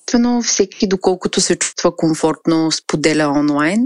Естествено, 0.06 0.42
всеки 0.42 0.86
доколкото 0.88 1.40
се 1.40 1.56
чувства 1.56 1.96
комфортно 1.96 2.72
споделя 2.72 3.28
онлайн. 3.28 3.80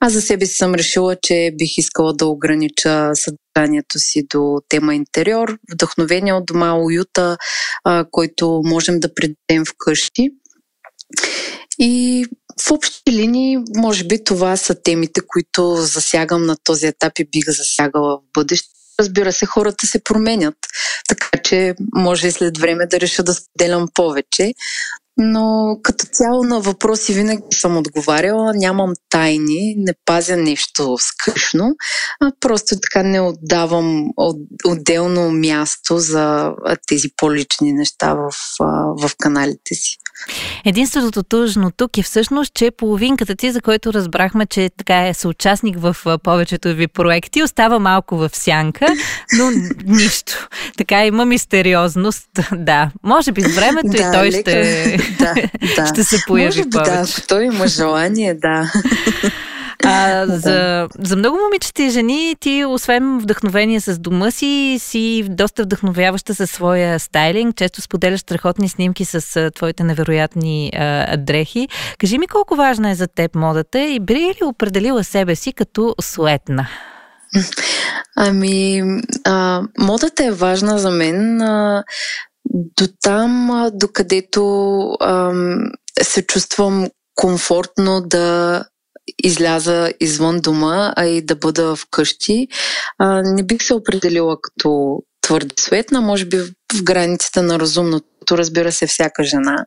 Аз 0.00 0.12
за 0.12 0.22
себе 0.22 0.46
си 0.46 0.56
съм 0.56 0.74
решила, 0.74 1.16
че 1.22 1.50
бих 1.58 1.78
искала 1.78 2.12
да 2.12 2.26
огранича 2.26 3.10
съдържанието 3.14 3.98
си 3.98 4.26
до 4.30 4.58
тема 4.68 4.94
интериор, 4.94 5.58
вдъхновение 5.72 6.32
от 6.32 6.46
дома, 6.46 6.74
уюта, 6.74 7.36
а, 7.84 8.04
който 8.10 8.62
можем 8.64 9.00
да 9.00 9.14
предадем 9.14 9.64
вкъщи. 9.64 10.30
И 11.78 12.24
в 12.66 12.70
общи 12.70 13.12
линии, 13.12 13.58
може 13.76 14.04
би 14.04 14.24
това 14.24 14.56
са 14.56 14.82
темите, 14.82 15.20
които 15.26 15.76
засягам 15.76 16.46
на 16.46 16.56
този 16.64 16.86
етап 16.86 17.18
и 17.18 17.28
бих 17.32 17.44
засягала 17.46 18.16
в 18.16 18.20
бъдеще. 18.34 18.68
Разбира 19.00 19.32
се, 19.32 19.46
хората 19.46 19.86
се 19.86 20.04
променят, 20.04 20.54
така 21.08 21.30
че 21.44 21.74
може 21.94 22.28
и 22.28 22.32
след 22.32 22.58
време 22.58 22.86
да 22.86 23.00
реша 23.00 23.22
да 23.22 23.34
споделям 23.34 23.88
повече, 23.94 24.52
но 25.16 25.76
като 25.82 26.06
цяло 26.06 26.44
на 26.44 26.60
въпроси 26.60 27.14
винаги 27.14 27.42
съм 27.50 27.76
отговаряла. 27.76 28.52
Нямам 28.54 28.92
тайни, 29.10 29.74
не 29.78 29.92
пазя 30.04 30.36
нещо 30.36 30.96
скъшно, 30.98 31.76
а 32.20 32.32
просто 32.40 32.80
така 32.80 33.02
не 33.02 33.20
отдавам 33.20 34.04
отделно 34.64 35.30
място 35.30 35.98
за 35.98 36.52
тези 36.86 37.08
по-лични 37.16 37.72
неща 37.72 38.14
в, 38.14 38.30
в 39.02 39.10
каналите 39.18 39.74
си. 39.74 39.98
Единственото 40.64 41.22
тъжно 41.22 41.70
тук 41.70 41.98
е 41.98 42.02
всъщност, 42.02 42.54
че 42.54 42.70
половинката 42.70 43.34
ти, 43.34 43.52
за 43.52 43.60
който 43.60 43.92
разбрахме, 43.92 44.46
че 44.46 44.70
така 44.76 45.08
е 45.08 45.14
съучастник 45.14 45.76
в 45.78 45.96
повечето 46.22 46.74
ви 46.74 46.86
проекти, 46.86 47.42
остава 47.42 47.78
малко 47.78 48.16
в 48.16 48.30
сянка, 48.32 48.86
но 49.38 49.50
нищо. 49.84 50.48
Така 50.78 51.06
има 51.06 51.24
мистериозност. 51.24 52.26
Да, 52.56 52.90
може 53.02 53.32
би 53.32 53.42
с 53.42 53.54
времето 53.54 53.88
да, 53.88 53.96
и 53.98 54.00
той 54.12 54.30
лека... 54.30 54.50
ще, 54.50 54.98
да, 55.18 55.34
да. 55.76 55.86
ще 55.86 56.04
се 56.04 56.16
появи 56.26 56.46
може 56.46 56.64
би, 56.64 56.70
повече. 56.70 56.90
Да, 56.90 56.96
ако 57.00 57.26
той 57.28 57.44
има 57.44 57.66
желание, 57.66 58.34
да. 58.34 58.72
А, 59.84 60.26
за, 60.26 60.88
за 60.98 61.16
много 61.16 61.38
момичета 61.44 61.82
и 61.82 61.90
жени 61.90 62.36
ти, 62.40 62.64
освен 62.64 63.18
вдъхновение 63.18 63.80
с 63.80 63.98
дома 63.98 64.30
си, 64.30 64.76
си 64.80 65.24
доста 65.28 65.62
вдъхновяваща 65.62 66.34
със 66.34 66.50
своя 66.50 67.00
стайлинг. 67.00 67.56
Често 67.56 67.82
споделяш 67.82 68.20
страхотни 68.20 68.68
снимки 68.68 69.04
с 69.04 69.36
а, 69.36 69.50
твоите 69.50 69.84
невероятни 69.84 70.72
а, 70.74 71.16
дрехи. 71.16 71.68
Кажи 71.98 72.18
ми 72.18 72.26
колко 72.26 72.56
важна 72.56 72.90
е 72.90 72.94
за 72.94 73.06
теб 73.06 73.34
модата 73.34 73.80
и 73.80 74.00
би 74.00 74.14
ли 74.14 74.44
определила 74.44 75.04
себе 75.04 75.34
си 75.34 75.52
като 75.52 75.94
суетна? 76.00 76.68
Ами, 78.16 78.82
а, 79.24 79.62
модата 79.78 80.24
е 80.24 80.30
важна 80.30 80.78
за 80.78 80.90
мен. 80.90 81.42
А, 81.42 81.84
до 82.54 82.88
там, 83.02 83.50
докъдето 83.72 84.96
се 86.02 86.26
чувствам 86.26 86.88
комфортно 87.14 88.00
да 88.00 88.64
изляза 89.22 89.92
извън 90.00 90.40
дома, 90.40 90.92
а 90.96 91.06
и 91.06 91.22
да 91.22 91.36
бъда 91.36 91.76
вкъщи. 91.76 92.48
А, 92.98 93.22
не 93.22 93.42
бих 93.42 93.62
се 93.62 93.74
определила 93.74 94.36
като 94.42 95.00
твърде 95.22 95.54
светна, 95.60 96.00
може 96.00 96.24
би 96.24 96.38
в 96.38 96.82
границите 96.82 97.42
на 97.42 97.58
разумното, 97.58 98.06
разбира 98.30 98.72
се, 98.72 98.86
всяка 98.86 99.24
жена. 99.24 99.64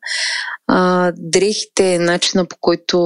А, 0.67 1.11
дрехите, 1.17 1.99
начина 1.99 2.45
по 2.45 2.55
който 2.61 2.99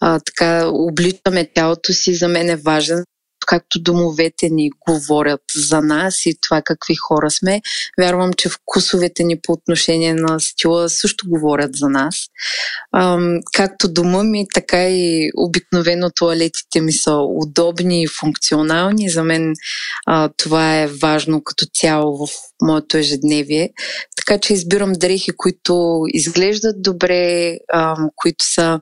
а, 0.00 0.20
така 0.20 0.68
обличаме 0.68 1.50
тялото 1.54 1.92
си, 1.92 2.14
за 2.14 2.28
мен 2.28 2.50
е 2.50 2.56
важен 2.56 3.04
както 3.46 3.82
домовете 3.82 4.48
ни 4.48 4.70
говорят 4.88 5.40
за 5.54 5.80
нас 5.80 6.26
и 6.26 6.36
това 6.40 6.62
какви 6.62 6.94
хора 6.94 7.30
сме. 7.30 7.62
Вярвам, 7.98 8.32
че 8.32 8.48
вкусовете 8.48 9.24
ни 9.24 9.40
по 9.42 9.52
отношение 9.52 10.14
на 10.14 10.40
стила 10.40 10.88
също 10.88 11.28
говорят 11.28 11.70
за 11.76 11.88
нас. 11.88 12.16
Ам, 12.96 13.40
както 13.52 13.92
дома 13.92 14.22
ми, 14.22 14.46
така 14.54 14.88
и 14.88 15.30
обикновено 15.36 16.10
туалетите 16.10 16.80
ми 16.80 16.92
са 16.92 17.16
удобни 17.16 18.02
и 18.02 18.08
функционални. 18.20 19.10
За 19.10 19.24
мен 19.24 19.54
а, 20.06 20.30
това 20.36 20.80
е 20.80 20.86
важно 20.86 21.44
като 21.44 21.66
цяло 21.74 22.26
в 22.26 22.30
моето 22.62 22.96
ежедневие. 22.96 23.70
Така 24.16 24.38
че 24.38 24.52
избирам 24.52 24.92
дрехи, 24.92 25.30
които 25.36 26.04
изглеждат 26.08 26.82
добре, 26.82 27.56
ам, 27.74 28.08
които 28.16 28.44
са 28.44 28.80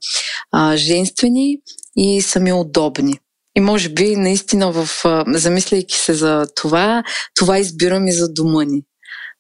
а, 0.53 0.77
женствени 0.77 1.59
и 1.97 2.23
са 2.23 2.41
ми 2.41 2.53
удобни. 2.53 3.19
И 3.57 3.61
може 3.61 3.89
би 3.89 4.17
наистина 4.17 4.73
в, 4.73 4.89
замисляйки 5.27 5.97
се 5.97 6.15
за 6.15 6.47
това, 6.57 7.03
това 7.35 7.59
избирам 7.59 8.07
и 8.07 8.13
за 8.13 8.33
дома 8.33 8.65
ни. 8.65 8.83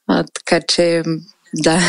А, 0.09 0.25
така 0.35 0.61
че, 0.69 1.03
да. 1.55 1.81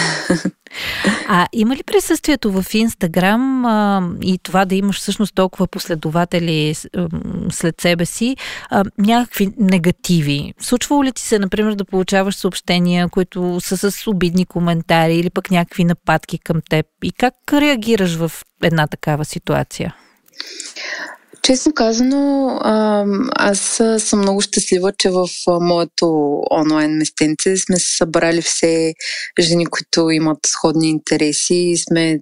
А 1.28 1.48
има 1.54 1.76
ли 1.76 1.84
присъствието 1.84 2.52
в 2.52 2.74
Инстаграм 2.74 3.66
а, 3.66 4.10
и 4.22 4.40
това 4.44 4.66
да 4.66 4.76
имаш 4.76 5.00
всъщност 5.00 5.36
толкова 5.36 5.68
последователи 5.68 6.76
след 7.52 7.82
себе 7.82 8.06
си 8.06 8.38
а, 8.70 8.84
някакви 8.98 9.50
негативи? 9.58 10.54
Случвало 10.60 11.04
ли 11.04 11.12
ти 11.12 11.22
се, 11.22 11.40
например, 11.40 11.76
да 11.76 11.86
получаваш 11.86 12.36
съобщения, 12.36 13.10
които 13.10 13.60
са 13.62 13.92
с 13.92 14.08
обидни 14.08 14.46
коментари 14.46 15.16
или 15.16 15.30
пък 15.30 15.52
някакви 15.52 15.84
нападки 15.84 16.40
към 16.40 16.62
теб? 16.70 16.86
И 17.04 17.12
как 17.12 17.34
реагираш 17.54 18.16
в 18.16 18.32
една 18.64 18.88
такава 18.88 19.26
ситуация? 19.26 19.96
Честно 21.44 21.74
казано, 21.74 22.58
аз 23.36 23.60
съм 23.98 24.20
много 24.20 24.42
щастлива, 24.42 24.92
че 24.98 25.10
в 25.10 25.28
моето 25.48 26.40
онлайн 26.52 26.92
местенце 26.92 27.58
сме 27.58 27.80
се 27.80 27.98
събрали 27.98 28.42
все 28.42 28.94
жени, 29.40 29.66
които 29.66 30.10
имат 30.10 30.38
сходни 30.46 30.90
интереси 30.90 31.56
и 31.56 31.78
сме, 31.78 32.20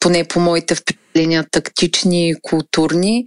поне 0.00 0.24
по 0.24 0.40
моите 0.40 0.74
впечатления, 0.74 1.44
тактични, 1.50 2.34
културни. 2.42 3.24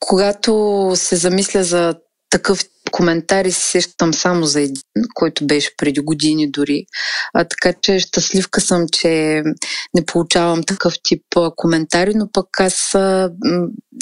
Когато 0.00 0.92
се 0.94 1.16
замисля 1.16 1.64
за 1.64 1.94
такъв 2.30 2.64
коментари 2.90 3.52
се 3.52 3.60
сещам 3.60 4.14
само 4.14 4.44
за 4.44 4.60
един, 4.60 4.82
който 5.14 5.46
беше 5.46 5.76
преди 5.76 6.00
години 6.00 6.50
дори. 6.50 6.86
А, 7.34 7.44
така 7.44 7.78
че 7.82 8.00
щастливка 8.00 8.60
съм, 8.60 8.86
че 8.92 9.42
не 9.94 10.06
получавам 10.06 10.62
такъв 10.62 10.94
тип 11.02 11.22
а, 11.36 11.50
коментари, 11.56 12.12
но 12.14 12.28
пък 12.32 12.60
аз 12.60 12.94
а, 12.94 13.30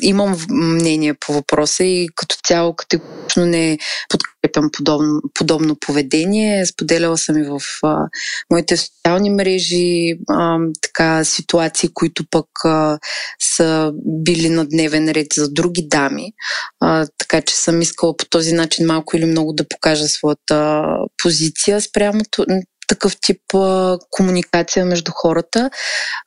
имам 0.03 0.37
мнение 0.51 1.14
по 1.14 1.33
въпроса 1.33 1.85
и 1.85 2.09
като 2.14 2.37
цяло 2.44 2.77
категорично 2.77 3.46
не 3.46 3.79
подкрепям 4.09 4.36
подобно, 4.72 5.20
подобно 5.35 5.76
поведение. 5.80 6.66
Споделяла 6.66 7.18
съм 7.18 7.38
и 7.38 7.44
в 7.44 7.61
а, 7.82 8.09
моите 8.50 8.76
социални 8.76 9.30
мрежи 9.30 10.12
а, 10.28 10.59
така 10.82 11.24
ситуации, 11.24 11.90
които 11.94 12.24
пък 12.30 12.46
а, 12.64 12.98
са 13.56 13.92
били 14.04 14.48
на 14.48 14.68
дневен 14.68 15.09
ред 15.09 15.26
за 15.35 15.52
други 15.52 15.88
дами. 15.88 16.32
А, 16.80 17.06
така 17.18 17.40
че 17.40 17.54
съм 17.56 17.80
искала 17.80 18.16
по 18.16 18.24
този 18.24 18.52
начин 18.52 18.87
малко 18.87 19.16
или 19.16 19.24
много 19.24 19.52
да 19.52 19.68
покажа 19.68 20.09
своята 20.09 20.87
позиция 21.22 21.80
спрямо 21.80 22.20
такъв 22.87 23.16
тип 23.20 23.40
а, 23.55 23.99
комуникация 24.11 24.85
между 24.85 25.12
хората. 25.14 25.70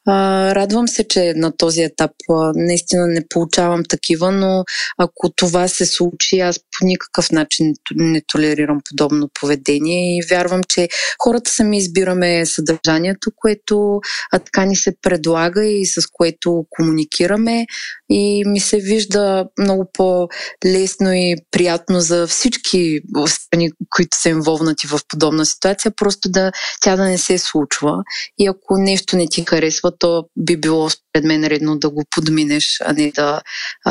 А, 0.08 0.56
радвам 0.56 0.88
се, 0.88 1.08
че 1.08 1.34
на 1.36 1.58
този 1.58 1.82
етап 1.82 2.12
а, 2.30 2.52
наистина 2.56 3.08
не 3.08 3.28
получавам 3.30 3.84
такива, 3.90 4.32
но 4.32 4.64
ако 4.98 5.30
това 5.30 5.68
се 5.68 5.86
случи, 5.86 6.40
аз 6.40 6.60
по 6.60 6.86
никакъв 6.86 7.32
начин 7.32 7.74
не 7.96 8.22
толерирам 8.28 8.80
подобно 8.90 9.30
поведение 9.40 10.18
и 10.18 10.22
вярвам, 10.30 10.62
че 10.70 10.90
хората 11.24 11.52
сами 11.52 11.78
избираме 11.78 12.46
съдържанието, 12.46 13.32
което 13.36 14.00
а, 14.32 14.40
така 14.40 14.66
ни 14.66 14.76
се 14.76 14.96
предлага 15.02 15.66
и 15.66 15.86
с 15.86 16.08
което 16.14 16.66
комуникираме 16.70 17.66
и 18.10 18.44
ми 18.46 18.60
се 18.60 18.78
вижда 18.78 19.46
много 19.60 19.90
по-лесно 19.94 21.14
и 21.14 21.36
приятно 21.52 22.00
за 22.00 22.28
всички 22.28 23.00
страни, 23.28 23.72
които 23.90 24.18
са 24.18 24.30
инволнати 24.30 24.88
в 24.88 25.00
подобна 25.08 25.46
ситуация, 25.46 25.92
просто 25.96 26.30
да 26.30 26.49
тя 26.82 26.96
да 26.96 27.04
не 27.04 27.18
се 27.18 27.38
случва. 27.38 28.04
И 28.40 28.48
ако 28.48 28.78
нещо 28.78 29.18
не 29.18 29.28
ти 29.28 29.46
харесва, 29.46 29.92
то 30.00 30.26
би 30.38 30.58
било 30.58 30.90
пред 31.14 31.24
мен 31.24 31.44
редно 31.44 31.78
да 31.78 31.90
го 31.90 32.04
подминеш, 32.12 32.78
а 32.86 32.94
не 32.94 33.12
да 33.12 33.42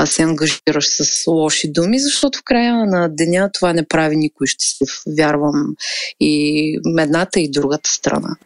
се 0.04 0.22
ангажираш 0.22 0.86
с 0.86 1.26
лоши 1.26 1.72
думи, 1.72 1.98
защото 1.98 2.38
в 2.38 2.42
края 2.44 2.86
на 2.86 3.08
деня 3.08 3.50
това 3.52 3.72
не 3.72 3.86
прави 3.88 4.16
никой 4.16 4.46
щастлив. 4.46 4.90
Вярвам 5.18 5.74
и 6.20 6.80
едната 6.98 7.40
и 7.40 7.50
другата 7.50 7.90
страна. 7.90 8.36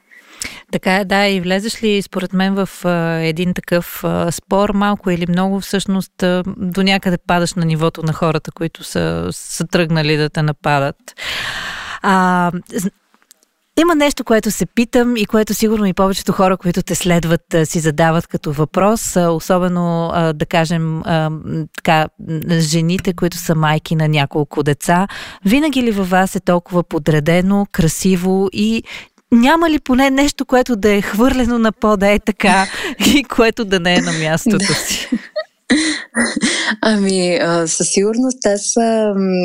Така 0.73 0.97
е, 0.97 1.05
да, 1.05 1.29
и 1.29 1.41
влезеш 1.41 1.83
ли 1.83 2.03
според 2.03 2.33
мен 2.33 2.55
в 2.55 2.69
а, 2.85 2.91
един 3.21 3.55
такъв 3.55 4.05
а, 4.05 4.33
спор, 4.33 4.71
малко 4.71 5.11
или 5.11 5.27
много, 5.29 5.61
всъщност 5.61 6.23
а, 6.23 6.43
до 6.47 6.83
някъде 6.83 7.19
падаш 7.27 7.55
на 7.55 7.65
нивото 7.65 8.03
на 8.03 8.13
хората, 8.13 8.53
които 8.53 8.85
са, 8.85 9.29
са 9.33 9.67
тръгнали 9.67 10.17
да 10.17 10.31
те 10.31 10.43
нападат. 10.43 10.97
А, 12.03 12.53
има 13.81 13.95
нещо, 13.95 14.25
което 14.25 14.51
се 14.51 14.67
питам 14.67 15.17
и 15.17 15.27
което 15.27 15.55
сигурно 15.55 15.87
и 15.87 15.93
повечето 15.93 16.33
хора, 16.33 16.57
които 16.57 16.83
те 16.83 16.95
следват, 16.95 17.57
си 17.65 17.81
задават 17.81 18.27
като 18.27 18.53
въпрос, 18.53 19.17
особено 19.17 20.13
да 20.35 20.47
кажем 20.47 21.03
така, 21.77 22.09
жените, 22.51 23.13
които 23.13 23.37
са 23.37 23.55
майки 23.55 23.97
на 23.97 24.09
няколко 24.09 24.63
деца. 24.63 25.09
Винаги 25.45 25.83
ли 25.83 25.91
във 25.91 26.11
вас 26.11 26.37
е 26.37 26.41
толкова 26.41 26.83
подредено, 26.83 27.67
красиво 27.73 28.49
и 28.53 28.83
няма 29.33 29.71
ли 29.71 29.79
поне 29.79 30.11
нещо, 30.11 30.47
което 30.47 30.77
да 30.77 30.95
е 30.95 31.03
хвърлено 31.03 31.59
на 31.59 31.73
пода 31.73 32.13
е 32.13 32.19
така 32.19 32.67
и 33.15 33.25
което 33.25 33.65
да 33.65 33.81
не 33.81 33.95
е 33.95 34.01
на 34.01 34.13
мястото 34.13 34.75
си? 34.75 35.09
Ами, 36.83 37.41
със 37.67 37.89
сигурност 37.89 38.47
аз 38.47 38.73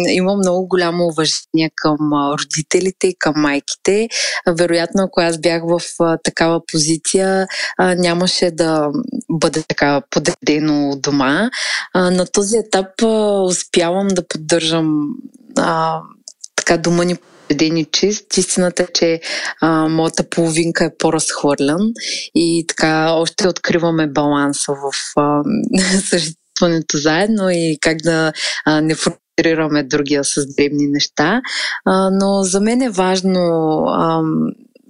имам 0.09 0.37
много 0.37 0.67
голямо 0.67 1.05
уважение 1.05 1.71
към 1.75 1.97
родителите 2.39 3.07
и 3.07 3.15
към 3.19 3.33
майките. 3.37 4.07
Вероятно, 4.47 5.03
ако 5.03 5.21
аз 5.21 5.37
бях 5.37 5.63
в 5.65 5.81
такава 6.23 6.61
позиция, 6.71 7.47
нямаше 7.79 8.51
да 8.51 8.89
бъде 9.29 9.63
така 9.67 10.01
подредено 10.09 10.95
дома. 10.95 11.49
На 11.95 12.25
този 12.25 12.57
етап 12.57 12.87
успявам 13.45 14.07
да 14.07 14.27
поддържам 14.27 15.07
така 16.55 16.77
дома 16.77 17.03
ни 17.03 17.15
и 17.49 17.85
чист. 17.91 18.37
Истината 18.37 18.83
е, 18.83 18.87
че 18.93 19.21
а, 19.61 19.87
моята 19.87 20.29
половинка 20.29 20.85
е 20.85 20.97
по-разхвърлян 20.99 21.91
и 22.35 22.65
така 22.67 23.13
още 23.13 23.47
откриваме 23.47 24.07
баланса 24.07 24.73
в 24.73 25.19
а, 25.19 25.43
съществуването 26.09 26.97
заедно 26.97 27.49
и 27.49 27.77
как 27.81 27.97
да 27.97 28.33
а, 28.65 28.81
не 28.81 28.95
фрустрираме 28.95 29.83
другия 29.83 30.23
с 30.23 30.55
дребни 30.55 30.87
неща. 30.87 31.41
А, 31.85 32.09
но 32.09 32.43
за 32.43 32.61
мен 32.61 32.81
е 32.81 32.89
важно 32.89 33.39
а, 33.87 34.21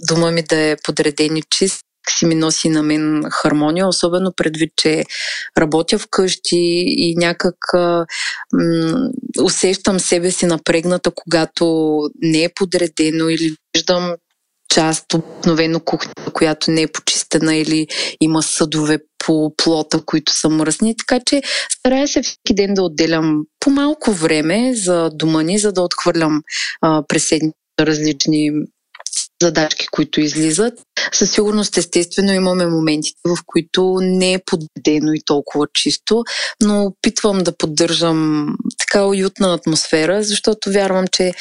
дома 0.08 0.32
ми 0.32 0.44
да 0.44 0.56
е 0.56 0.76
подреден 0.84 1.38
и 1.38 1.44
чист 1.50 1.87
си 2.10 2.26
ми 2.26 2.36
носи 2.36 2.70
на 2.70 2.84
мен 2.84 3.24
хармония, 3.32 3.88
особено 3.88 4.34
предвид, 4.38 4.72
че 4.76 5.04
работя 5.58 6.00
вкъщи 6.00 6.84
и 6.88 7.16
някак 7.18 7.56
м- 8.54 9.10
усещам 9.42 10.00
себе 10.00 10.32
си 10.32 10.46
напрегната, 10.46 11.12
когато 11.16 11.98
не 12.22 12.44
е 12.44 12.50
подредено 12.56 13.30
или 13.30 13.56
виждам 13.76 14.16
част 14.74 15.14
обикновено 15.14 15.80
кухня, 15.80 16.14
която 16.34 16.72
не 16.72 16.82
е 16.82 16.88
почистена 16.88 17.56
или 17.56 17.88
има 18.22 18.44
съдове 18.44 19.00
по 19.26 19.54
плота, 19.58 20.02
които 20.06 20.32
са 20.32 20.50
мръсни. 20.50 20.96
Така 20.98 21.20
че 21.26 21.42
старая 21.70 22.08
се 22.08 22.22
всеки 22.22 22.54
ден 22.54 22.74
да 22.74 22.84
отделям 22.84 23.44
по 23.60 23.70
малко 23.70 24.12
време 24.12 24.72
за 24.76 25.10
дома 25.14 25.44
ни, 25.44 25.60
за 25.60 25.72
да 25.72 25.82
отхвърлям 25.82 26.42
а, 26.82 27.04
през 27.08 27.30
различни 27.80 28.52
задачки, 29.42 29.88
които 29.92 30.22
излизат. 30.22 30.74
Със 31.14 31.32
сигурност, 31.32 31.78
естествено, 31.78 32.34
имаме 32.34 32.66
моментите, 32.66 33.20
в 33.26 33.38
които 33.46 33.98
не 34.02 34.34
е 34.34 34.40
подредено 34.46 35.14
и 35.14 35.22
толкова 35.26 35.68
чисто, 35.74 36.24
но 36.64 36.84
опитвам 36.84 37.40
да 37.40 37.58
поддържам 37.58 38.48
така 38.78 39.06
уютна 39.06 39.54
атмосфера, 39.54 40.24
защото 40.24 40.72
вярвам, 40.72 41.06
че, 41.12 41.32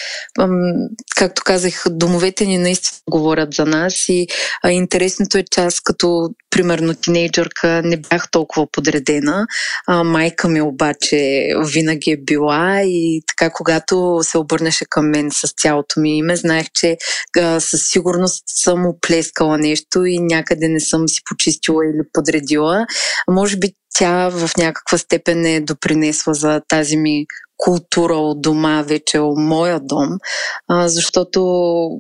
както 1.17 1.43
казах, 1.45 1.85
домовете 1.91 2.47
ни 2.47 2.59
наистина 2.59 3.01
говорят 3.11 3.55
за 3.55 3.67
нас 3.67 4.09
и 4.09 4.27
интересното 4.71 5.39
е, 5.39 5.45
че 5.51 5.61
аз 5.61 5.81
като 5.81 6.29
примерно 6.51 6.95
тинейджърка 6.95 7.83
не 7.85 7.97
бях 7.97 8.31
толкова 8.31 8.67
подредена. 8.73 9.47
Майка 10.05 10.49
ми 10.49 10.63
обаче 10.63 11.49
винаги 11.73 12.11
е 12.11 12.17
била 12.17 12.83
и 12.83 13.23
така 13.27 13.53
когато 13.53 14.19
се 14.23 14.39
обърнеше 14.39 14.85
към 14.91 15.11
мен 15.11 15.31
с 15.31 15.53
цялото 15.57 16.01
ми 16.01 16.19
име, 16.19 16.37
знаех, 16.37 16.67
че 16.75 16.97
а, 17.39 17.61
сигурност 17.87 18.43
съм 18.47 18.87
оплескала 18.87 19.59
нещо 19.59 20.05
и 20.05 20.19
някъде 20.19 20.69
не 20.69 20.81
съм 20.81 21.09
си 21.09 21.21
почистила 21.25 21.87
или 21.87 22.01
подредила. 22.13 22.87
Може 23.31 23.57
би 23.57 23.73
тя 23.95 24.29
в 24.29 24.51
някаква 24.59 24.99
степен 24.99 25.47
е 25.47 25.61
допринесла 25.61 26.35
за 26.35 26.61
тази 26.69 26.97
ми 26.97 27.27
култура 27.57 28.15
от 28.15 28.43
дома, 28.43 28.83
вече 28.83 29.19
от 29.19 29.39
моя 29.39 29.81
дом, 29.81 30.09
защото 30.71 31.41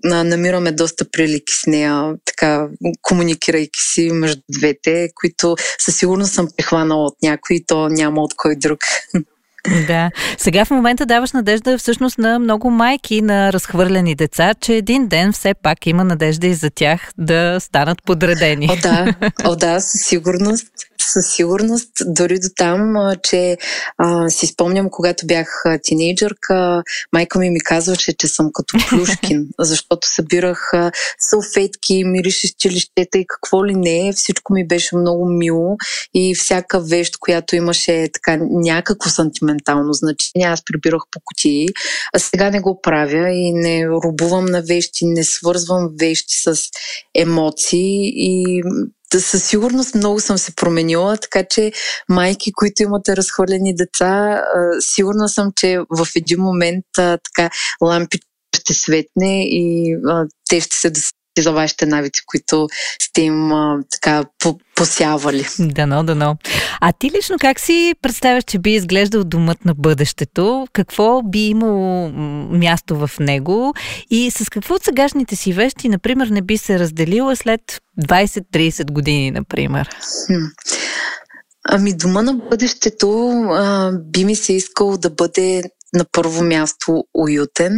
намираме 0.04 0.72
доста 0.72 1.10
прилики 1.10 1.52
с 1.62 1.66
нея, 1.66 2.14
така, 2.24 2.68
комуникирайки 3.02 3.80
си 3.92 4.10
между 4.12 4.42
двете, 4.58 5.08
които 5.14 5.56
със 5.78 5.96
сигурност 5.96 6.32
съм 6.32 6.48
прихванала 6.56 7.04
от 7.04 7.14
някой 7.22 7.56
и 7.56 7.64
то 7.66 7.88
няма 7.88 8.22
от 8.22 8.34
кой 8.36 8.56
друг. 8.56 8.78
Да. 9.86 10.10
Сега 10.38 10.64
в 10.64 10.70
момента 10.70 11.06
даваш 11.06 11.32
надежда 11.32 11.78
всъщност 11.78 12.18
на 12.18 12.38
много 12.38 12.70
майки 12.70 13.22
на 13.22 13.52
разхвърлени 13.52 14.14
деца, 14.14 14.54
че 14.60 14.74
един 14.74 15.08
ден 15.08 15.32
все 15.32 15.54
пак 15.54 15.86
има 15.86 16.04
надежда 16.04 16.46
и 16.46 16.54
за 16.54 16.70
тях 16.70 17.10
да 17.18 17.56
станат 17.60 18.02
подредени. 18.02 18.68
О, 18.70 18.76
да, 18.82 19.14
О, 19.44 19.56
да 19.56 19.80
със 19.80 20.00
сигурност 20.00 20.66
със 21.12 21.32
сигурност, 21.32 21.90
дори 22.06 22.38
до 22.38 22.48
там, 22.56 22.94
че 23.22 23.56
а, 23.98 24.30
си 24.30 24.46
спомням, 24.46 24.90
когато 24.90 25.26
бях 25.26 25.64
тинейджърка, 25.82 26.82
майка 27.12 27.38
ми 27.38 27.50
ми 27.50 27.60
казваше, 27.60 28.12
че 28.12 28.28
съм 28.28 28.50
като 28.54 28.78
Плюшкин, 28.88 29.48
защото 29.58 30.08
събирах 30.08 30.72
салфетки, 31.18 32.04
миришещи 32.04 32.70
лищета 32.70 33.18
и 33.18 33.26
какво 33.26 33.66
ли 33.66 33.74
не. 33.74 34.12
Всичко 34.12 34.52
ми 34.52 34.66
беше 34.66 34.96
много 34.96 35.28
мило 35.28 35.76
и 36.14 36.34
всяка 36.34 36.80
вещ, 36.80 37.16
която 37.20 37.56
имаше 37.56 38.08
така 38.12 38.38
някакво 38.50 39.10
сантиментално 39.10 39.92
значение, 39.92 40.46
аз 40.46 40.64
прибирах 40.64 41.02
по 41.10 41.20
кутии. 41.24 41.68
А 42.14 42.18
сега 42.18 42.50
не 42.50 42.60
го 42.60 42.80
правя 42.80 43.30
и 43.30 43.52
не 43.52 43.88
рубувам 43.88 44.44
на 44.44 44.62
вещи, 44.62 45.06
не 45.06 45.24
свързвам 45.24 45.88
вещи 46.00 46.34
с 46.42 46.56
емоции 47.14 48.12
и 48.14 48.62
да, 49.12 49.20
със 49.20 49.44
сигурност 49.44 49.94
много 49.94 50.20
съм 50.20 50.38
се 50.38 50.54
променила, 50.54 51.16
така 51.16 51.44
че 51.50 51.72
майки, 52.08 52.52
които 52.52 52.82
имате 52.82 53.16
разхвърлени 53.16 53.74
деца, 53.74 54.42
сигурна 54.80 55.28
съм, 55.28 55.52
че 55.56 55.78
в 55.90 56.06
един 56.16 56.40
момент 56.40 56.84
така 56.96 57.50
лампите 57.82 58.26
ще 58.56 58.74
светне 58.74 59.42
и 59.44 59.96
те 60.50 60.60
ще 60.60 60.76
се 60.76 60.90
за 61.42 61.52
вашите 61.52 61.86
навици, 61.86 62.22
които 62.26 62.68
сте 63.02 63.20
им 63.20 63.52
а, 63.52 63.78
така 63.90 64.24
посявали. 64.74 65.46
Дано, 65.58 66.04
дано. 66.04 66.36
А 66.80 66.92
ти 66.92 67.10
лично 67.10 67.36
как 67.40 67.60
си 67.60 67.94
представяш, 68.02 68.44
че 68.44 68.58
би 68.58 68.74
изглеждал 68.74 69.24
домът 69.24 69.64
на 69.64 69.74
бъдещето? 69.74 70.66
Какво 70.72 71.22
би 71.22 71.46
имало 71.46 72.08
място 72.50 72.96
в 72.96 73.10
него? 73.20 73.74
И 74.10 74.30
с 74.30 74.50
какво 74.50 74.74
от 74.74 74.84
сегашните 74.84 75.36
си 75.36 75.52
вещи, 75.52 75.88
например, 75.88 76.26
не 76.26 76.42
би 76.42 76.58
се 76.58 76.78
разделила 76.78 77.36
след 77.36 77.60
20-30 78.00 78.92
години, 78.92 79.30
например? 79.30 79.88
Ами 81.68 81.96
дома 81.96 82.22
на 82.22 82.34
бъдещето 82.34 83.30
а, 83.50 83.92
би 83.92 84.24
ми 84.24 84.36
се 84.36 84.52
искало 84.52 84.98
да 84.98 85.10
бъде 85.10 85.62
на 85.92 86.04
първо 86.12 86.44
място 86.44 87.04
уютен. 87.14 87.72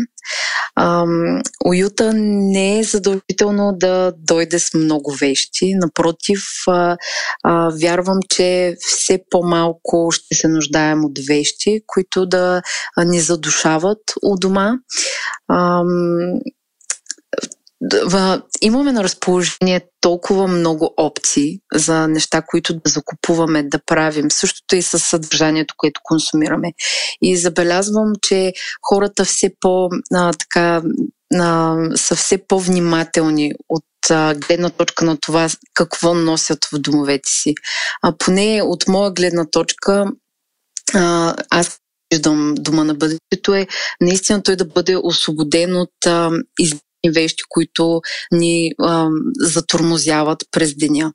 Ам, 0.81 1.43
уюта 1.67 2.13
не 2.15 2.79
е 2.79 2.83
задължително 2.83 3.73
да 3.77 4.13
дойде 4.19 4.59
с 4.59 4.75
много 4.75 5.13
вещи. 5.13 5.75
Напротив, 5.75 6.43
а, 6.69 6.97
а, 7.45 7.71
вярвам, 7.81 8.19
че 8.29 8.77
все 8.79 9.21
по-малко 9.31 10.11
ще 10.13 10.35
се 10.35 10.49
нуждаем 10.49 11.05
от 11.05 11.19
вещи, 11.29 11.81
които 11.87 12.27
да 12.27 12.63
ни 13.05 13.21
задушават 13.21 13.99
у 14.23 14.37
дома. 14.39 14.73
Ам, 15.53 15.87
имаме 18.61 18.93
на 18.93 19.05
разположение 19.05 19.81
толкова 20.01 20.47
много 20.47 20.95
опции 20.97 21.59
за 21.75 22.09
неща, 22.09 22.43
които 22.47 22.75
да 22.75 22.91
закупуваме, 22.91 23.63
да 23.63 23.79
правим. 23.87 24.31
Същото 24.31 24.77
и 24.77 24.83
с 24.83 24.99
съдържанието, 24.99 25.75
което 25.77 26.01
консумираме. 26.05 26.73
И 27.23 27.37
забелязвам, 27.37 28.13
че 28.23 28.53
хората 28.89 29.25
все 29.25 29.51
по, 29.61 29.89
а, 30.15 30.33
така, 30.33 30.83
а, 31.35 31.77
са 31.97 32.17
все 32.17 32.39
по-внимателни 32.49 33.53
от 33.69 33.85
гледна 34.49 34.71
точка 34.71 35.05
на 35.05 35.17
това 35.21 35.49
какво 35.75 36.15
носят 36.15 36.65
в 36.65 36.79
домовете 36.79 37.31
си. 37.31 37.55
А 38.03 38.13
поне 38.19 38.63
от 38.63 38.89
моя 38.89 39.11
гледна 39.11 39.47
точка 39.51 40.05
аз 41.51 41.79
виждам 42.13 42.55
дома 42.59 42.85
на 42.85 42.95
бъдещето 42.95 43.55
е 43.55 43.67
наистина 44.01 44.43
той 44.43 44.57
да 44.57 44.65
бъде 44.65 44.97
освободен 45.03 45.77
от 45.77 46.07
а, 46.07 46.31
вещи, 47.15 47.43
които 47.49 48.01
ни 48.33 48.71
а, 48.81 49.09
затормозяват 49.41 50.45
през 50.51 50.77
деня. 50.77 51.13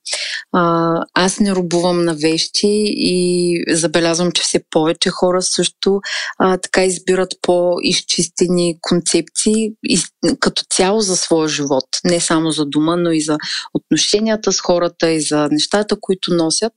А, 0.51 0.93
аз 1.13 1.39
не 1.39 1.55
рубувам 1.55 2.05
на 2.05 2.13
вещи 2.13 2.83
и 2.85 3.57
забелязвам, 3.69 4.31
че 4.31 4.43
все 4.43 4.61
повече 4.69 5.09
хора 5.09 5.41
също 5.41 5.99
а, 6.39 6.57
така 6.57 6.83
избират 6.83 7.29
по-изчистени 7.41 8.77
концепции 8.81 9.71
и, 9.83 9.99
като 10.39 10.63
цяло 10.69 11.01
за 11.01 11.17
своя 11.17 11.47
живот. 11.47 11.85
Не 12.05 12.19
само 12.19 12.51
за 12.51 12.65
дома, 12.65 12.95
но 12.95 13.11
и 13.11 13.21
за 13.21 13.37
отношенията 13.73 14.51
с 14.51 14.59
хората 14.59 15.11
и 15.11 15.21
за 15.21 15.47
нещата, 15.51 15.97
които 16.01 16.33
носят. 16.33 16.73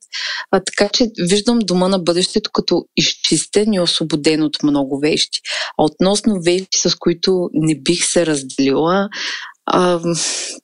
А, 0.51 0.61
така 0.61 0.89
че 0.89 1.11
виждам 1.19 1.59
дома 1.59 1.89
на 1.89 1.99
бъдещето 1.99 2.51
като 2.53 2.85
изчистен 2.97 3.73
и 3.73 3.81
освободен 3.81 4.43
от 4.43 4.63
много 4.63 5.01
вещи. 5.01 5.41
А 5.79 5.85
относно 5.85 6.41
вещи, 6.43 6.79
с 6.89 6.95
които 6.95 7.51
не 7.53 7.81
бих 7.81 8.05
се 8.05 8.27
разделила, 8.27 8.96
а, 9.67 10.01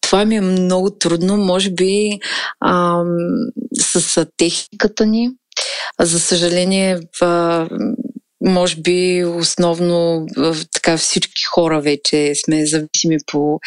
това 0.00 0.24
ми 0.24 0.36
е 0.36 0.40
много 0.40 0.90
трудно, 0.90 1.36
може 1.36 1.70
би 1.70 2.18
а, 2.60 3.02
с, 3.80 4.00
с 4.00 4.26
техниката 4.36 5.06
ни. 5.06 5.30
За 6.00 6.20
съжаление, 6.20 7.00
в, 7.20 7.68
може 8.44 8.76
би 8.76 9.24
основно 9.24 10.26
в, 10.36 10.56
така 10.72 10.96
всички 10.96 11.42
хора 11.54 11.80
вече 11.80 12.32
сме 12.44 12.66
зависими 12.66 13.16
по 13.26 13.58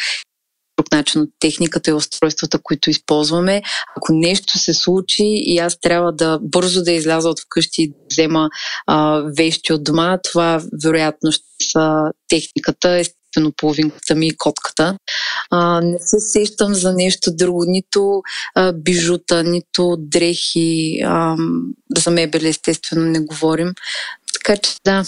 друг 0.76 0.92
начин 0.92 1.20
от 1.20 1.30
техниката 1.40 1.90
и 1.90 1.94
устройствата, 1.94 2.58
които 2.62 2.90
използваме. 2.90 3.62
Ако 3.96 4.12
нещо 4.12 4.58
се 4.58 4.74
случи 4.74 5.24
и 5.24 5.58
аз 5.58 5.80
трябва 5.80 6.12
да 6.12 6.38
бързо 6.42 6.82
да 6.82 6.92
изляза 6.92 7.28
от 7.28 7.40
вкъщи 7.40 7.82
и 7.82 7.88
да 7.88 7.94
взема 8.10 8.48
а, 8.86 9.22
вещи 9.36 9.72
от 9.72 9.84
дома, 9.84 10.18
това 10.24 10.62
вероятно 10.84 11.32
ще 11.32 11.44
са 11.72 12.02
техниката 12.28 13.02
естествено 13.36 13.52
половинката 13.52 14.14
ми 14.14 14.26
и 14.28 14.36
котката. 14.36 14.98
А, 15.50 15.80
не 15.80 15.98
се 15.98 16.20
сещам 16.20 16.74
за 16.74 16.92
нещо 16.92 17.30
друго, 17.34 17.64
нито 17.66 18.22
а, 18.54 18.72
бижута, 18.72 19.44
нито 19.44 19.96
дрехи, 19.98 21.00
а, 21.04 21.36
за 21.96 22.10
мебели 22.10 22.48
естествено 22.48 23.06
не 23.06 23.20
говорим. 23.20 23.72
Така 24.32 24.56
че 24.56 24.70
да, 24.84 25.04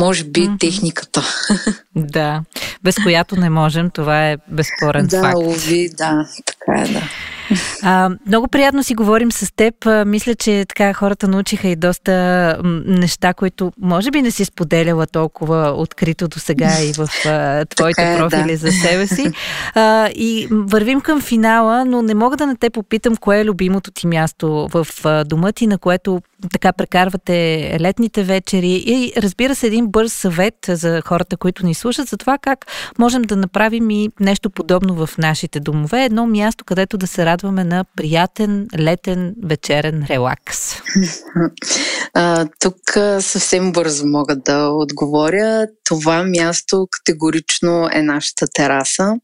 може 0.00 0.24
би 0.24 0.40
mm-hmm. 0.40 0.60
техниката. 0.60 1.22
Да, 1.96 2.42
без 2.82 2.94
която 3.02 3.36
не 3.36 3.50
можем, 3.50 3.90
това 3.90 4.30
е 4.30 4.36
безспорен 4.48 5.06
да, 5.06 5.20
факт. 5.20 5.38
Да, 5.38 5.44
уви, 5.44 5.90
да, 5.98 6.28
така 6.46 6.82
е, 6.82 6.92
да. 6.92 7.02
А, 7.82 8.10
много 8.26 8.48
приятно 8.48 8.82
си 8.82 8.94
говорим 8.94 9.32
с 9.32 9.52
теб. 9.56 9.74
Мисля, 10.06 10.34
че 10.34 10.64
така 10.68 10.92
хората 10.92 11.28
научиха 11.28 11.68
и 11.68 11.76
доста 11.76 12.12
неща, 12.86 13.34
които 13.34 13.72
може 13.80 14.10
би 14.10 14.22
не 14.22 14.30
си 14.30 14.44
споделяла 14.44 15.06
толкова 15.06 15.72
открито 15.76 16.28
до 16.28 16.38
сега 16.38 16.70
и 16.82 16.92
в 16.92 17.08
а, 17.26 17.64
твоите 17.76 18.14
е, 18.14 18.16
профили 18.16 18.52
да. 18.52 18.56
за 18.56 18.72
себе 18.72 19.06
си. 19.06 19.32
А, 19.74 20.08
и 20.08 20.48
вървим 20.50 21.00
към 21.00 21.20
финала, 21.20 21.84
но 21.84 22.02
не 22.02 22.14
мога 22.14 22.36
да 22.36 22.46
не 22.46 22.56
те 22.56 22.70
попитам 22.70 23.16
кое 23.16 23.40
е 23.40 23.44
любимото 23.44 23.90
ти 23.90 24.06
място 24.06 24.68
в 24.74 24.86
а, 25.04 25.24
дома 25.24 25.52
ти, 25.52 25.66
на 25.66 25.78
което 25.78 26.20
така 26.52 26.72
прекарвате 26.72 27.76
летните 27.80 28.22
вечери 28.22 28.84
и 28.86 29.12
разбира 29.16 29.54
се 29.54 29.66
един 29.66 29.86
бърз 29.86 30.12
съвет 30.12 30.54
за 30.68 31.02
хората, 31.06 31.36
които 31.36 31.66
ни 31.66 31.74
слушат 31.74 32.08
за 32.08 32.16
това 32.16 32.38
как 32.38 32.66
можем 32.98 33.22
да 33.22 33.36
направим 33.36 33.90
и 33.90 34.08
нещо 34.20 34.50
подобно 34.50 35.06
в 35.06 35.18
нашите 35.18 35.60
домове. 35.60 36.04
Едно 36.04 36.26
място, 36.26 36.64
където 36.64 36.98
да 36.98 37.06
се 37.06 37.26
радваме 37.26 37.37
на 37.42 37.84
приятен 37.96 38.66
летен 38.78 39.34
вечерен 39.44 40.06
релакс. 40.10 40.74
А, 42.14 42.46
тук 42.60 42.76
съвсем 43.20 43.72
бързо 43.72 44.06
мога 44.06 44.36
да 44.36 44.68
отговоря. 44.68 45.66
Това 45.84 46.24
място 46.24 46.86
категорично 46.90 47.88
е 47.92 48.02
нашата 48.02 48.46
тераса. 48.54 49.14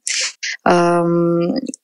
А, 0.64 1.02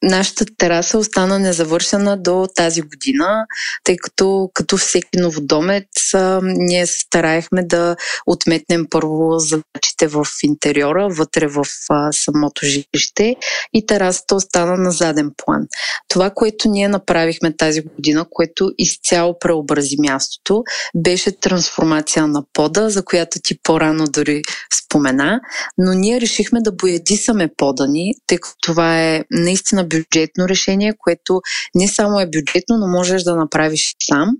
нашата 0.02 0.44
тераса 0.58 0.98
остана 0.98 1.38
незавършена 1.38 2.16
до 2.16 2.46
тази 2.54 2.82
година, 2.82 3.44
тъй 3.84 3.96
като 3.96 4.50
като 4.54 4.76
всеки 4.76 5.18
новодомец 5.18 6.14
а, 6.14 6.40
ние 6.42 6.86
се 6.86 6.98
стараехме 6.98 7.62
да 7.62 7.96
отметнем 8.26 8.86
първо 8.90 9.38
задачите 9.38 10.06
в 10.08 10.26
интериора, 10.42 11.08
вътре 11.10 11.46
в 11.46 11.64
а, 11.90 12.12
самото 12.12 12.66
жилище 12.66 13.36
и 13.72 13.86
терасата 13.86 14.34
остана 14.34 14.76
на 14.76 14.90
заден 14.90 15.30
план. 15.36 15.66
Това, 16.08 16.30
което 16.30 16.68
ние 16.68 16.88
направихме 16.88 17.56
тази 17.56 17.82
година, 17.82 18.26
което 18.30 18.70
изцяло 18.78 19.38
преобрази 19.38 19.96
мястото, 19.98 20.64
беше 20.96 21.40
трансформация 21.40 22.26
на 22.26 22.44
пода, 22.52 22.90
за 22.90 23.04
която 23.04 23.38
ти 23.42 23.58
по-рано 23.62 24.04
дори 24.04 24.42
спомена, 24.84 25.40
но 25.78 25.92
ние 25.92 26.20
решихме 26.20 26.60
да 26.60 26.72
боядисаме 26.72 27.48
пода 27.56 27.86
ни, 27.88 28.14
тъй 28.26 28.38
като 28.38 28.59
това 28.60 29.02
е 29.02 29.24
наистина 29.30 29.84
бюджетно 29.84 30.48
решение, 30.48 30.94
което 30.98 31.40
не 31.74 31.88
само 31.88 32.20
е 32.20 32.26
бюджетно, 32.26 32.78
но 32.78 32.86
можеш 32.86 33.22
да 33.22 33.36
направиш 33.36 33.94
сам. 34.02 34.36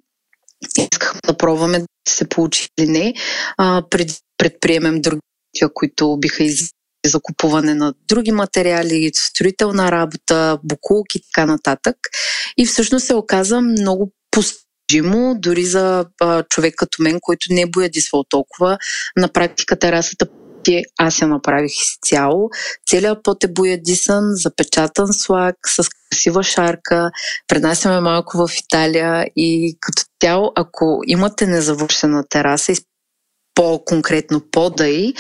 Искахме 0.78 1.20
да 1.26 1.36
пробваме 1.36 1.78
да 1.78 1.86
се 2.08 2.28
получи 2.28 2.68
или 2.78 2.88
не, 2.88 3.14
а, 3.56 3.82
пред, 3.90 4.10
предприемем 4.38 5.00
други, 5.00 5.20
които 5.74 6.16
биха 6.20 6.44
из 6.44 6.70
за 7.06 7.20
купуване 7.20 7.74
на 7.74 7.94
други 8.08 8.32
материали, 8.32 9.10
строителна 9.14 9.92
работа, 9.92 10.58
букулки 10.64 11.18
и 11.18 11.22
така 11.22 11.46
нататък. 11.46 11.96
И 12.56 12.66
всъщност 12.66 13.06
се 13.06 13.14
оказа 13.14 13.60
много 13.60 14.12
постижимо, 14.30 15.34
дори 15.38 15.64
за 15.64 16.04
а, 16.20 16.42
човек 16.42 16.74
като 16.76 17.02
мен, 17.02 17.18
който 17.20 17.46
не 17.50 17.66
боядисвал 17.66 18.24
толкова. 18.28 18.78
На 19.16 19.28
практика 19.28 19.78
терасата 19.78 20.26
аз 20.98 21.20
я 21.20 21.28
направих 21.28 21.72
изцяло. 21.72 22.50
Целият 22.90 23.18
пот 23.24 23.44
е 23.44 23.48
боядисан, 23.48 24.24
запечатан 24.32 25.12
слаг, 25.12 25.56
с 25.66 25.88
красива 26.11 26.42
шарка. 26.42 27.11
Пренасяме 27.48 28.00
малко 28.00 28.36
в 28.36 28.50
Италия 28.64 29.26
и 29.36 29.76
като 29.80 30.02
тяло, 30.18 30.52
ако 30.56 31.00
имате 31.06 31.46
незавършена 31.46 32.24
тераса, 32.28 32.72
по-конкретно 33.54 34.42
пода 34.50 34.88
и 34.88 35.14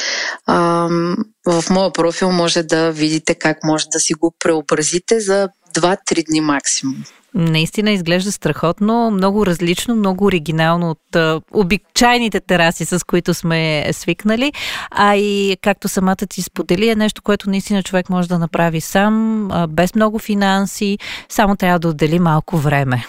в 1.46 1.64
моя 1.70 1.92
профил 1.92 2.32
може 2.32 2.62
да 2.62 2.92
видите 2.92 3.34
как 3.34 3.64
може 3.64 3.86
да 3.92 4.00
си 4.00 4.14
го 4.14 4.34
преобразите 4.38 5.20
за 5.20 5.48
2-3 5.74 6.26
дни 6.26 6.40
максимум. 6.40 7.04
Наистина 7.34 7.90
изглежда 7.90 8.32
страхотно, 8.32 9.10
много 9.10 9.46
различно, 9.46 9.96
много 9.96 10.24
оригинално 10.24 10.90
от 10.90 11.16
а, 11.16 11.40
обичайните 11.52 12.40
тераси, 12.40 12.84
с 12.84 13.06
които 13.06 13.34
сме 13.34 13.88
свикнали. 13.92 14.52
А 14.90 15.16
и 15.16 15.56
както 15.62 15.88
самата 15.88 16.16
ти 16.16 16.42
сподели, 16.42 16.88
е 16.88 16.94
нещо, 16.94 17.22
което 17.22 17.50
наистина 17.50 17.82
човек 17.82 18.10
може 18.10 18.28
да 18.28 18.38
направи 18.38 18.80
сам, 18.80 19.48
а, 19.50 19.66
без 19.66 19.94
много 19.94 20.18
финанси, 20.18 20.98
само 21.28 21.56
трябва 21.56 21.78
да 21.78 21.88
отдели 21.88 22.18
малко 22.18 22.56
време. 22.56 23.06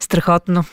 Страхотно. 0.00 0.64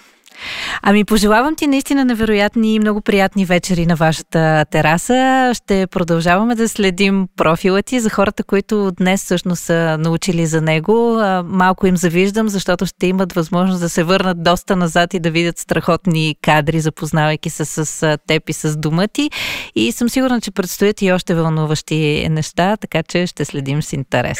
Ами 0.85 1.05
пожелавам 1.05 1.55
ти 1.55 1.67
наистина 1.67 2.05
невероятни 2.05 2.75
и 2.75 2.79
много 2.79 3.01
приятни 3.01 3.45
вечери 3.45 3.85
на 3.85 3.95
вашата 3.95 4.65
тераса. 4.71 5.51
Ще 5.53 5.87
продължаваме 5.87 6.55
да 6.55 6.69
следим 6.69 7.27
профила 7.35 7.83
ти 7.83 7.99
за 7.99 8.09
хората, 8.09 8.43
които 8.43 8.91
днес 8.91 9.23
всъщност 9.23 9.63
са 9.63 9.97
научили 9.99 10.45
за 10.45 10.61
него. 10.61 11.21
Малко 11.45 11.87
им 11.87 11.97
завиждам, 11.97 12.49
защото 12.49 12.85
ще 12.85 13.07
имат 13.07 13.33
възможност 13.33 13.81
да 13.81 13.89
се 13.89 14.03
върнат 14.03 14.43
доста 14.43 14.75
назад 14.75 15.13
и 15.13 15.19
да 15.19 15.31
видят 15.31 15.57
страхотни 15.57 16.35
кадри, 16.41 16.79
запознавайки 16.79 17.49
се 17.49 17.65
с 17.65 18.17
теб 18.27 18.49
и 18.49 18.53
с 18.53 18.77
дома 18.77 19.07
ти. 19.07 19.29
И 19.75 19.91
съм 19.91 20.09
сигурна, 20.09 20.41
че 20.41 20.51
предстоят 20.51 21.01
и 21.01 21.11
още 21.11 21.35
вълнуващи 21.35 22.27
неща, 22.29 22.77
така 22.77 23.03
че 23.03 23.27
ще 23.27 23.45
следим 23.45 23.83
с 23.83 23.93
интерес. 23.93 24.39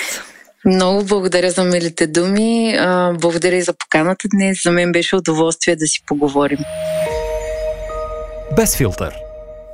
Много 0.66 1.04
благодаря 1.04 1.52
за 1.52 1.64
милите 1.64 2.08
думи. 2.08 2.76
Благодаря 3.20 3.56
и 3.56 3.62
за 3.62 3.74
поканата 3.74 4.28
днес. 4.34 4.64
За 4.64 4.72
мен 4.72 4.92
беше 4.92 5.16
удоволствие 5.16 5.76
да 5.76 5.88
си 5.88 6.04
поговорим. 6.06 6.60
Без 8.56 8.78
филтър. 8.78 9.14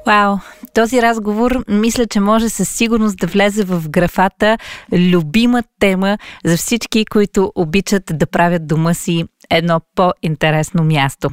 Вау! 0.06 0.38
Този 0.74 1.02
разговор 1.02 1.64
мисля, 1.68 2.08
че 2.08 2.20
може 2.20 2.50
със 2.50 2.70
сигурност 2.70 3.18
да 3.18 3.28
влезе 3.28 3.64
в 3.64 3.90
графата 3.90 4.58
любима 4.94 5.64
тема 5.80 6.18
за 6.46 6.58
всички, 6.58 7.06
които 7.06 7.52
обичат 7.56 8.04
да 8.14 8.28
правят 8.28 8.68
дома 8.68 8.94
си 8.94 9.26
едно 9.50 9.82
по-интересно 9.96 10.84
място. 10.84 11.30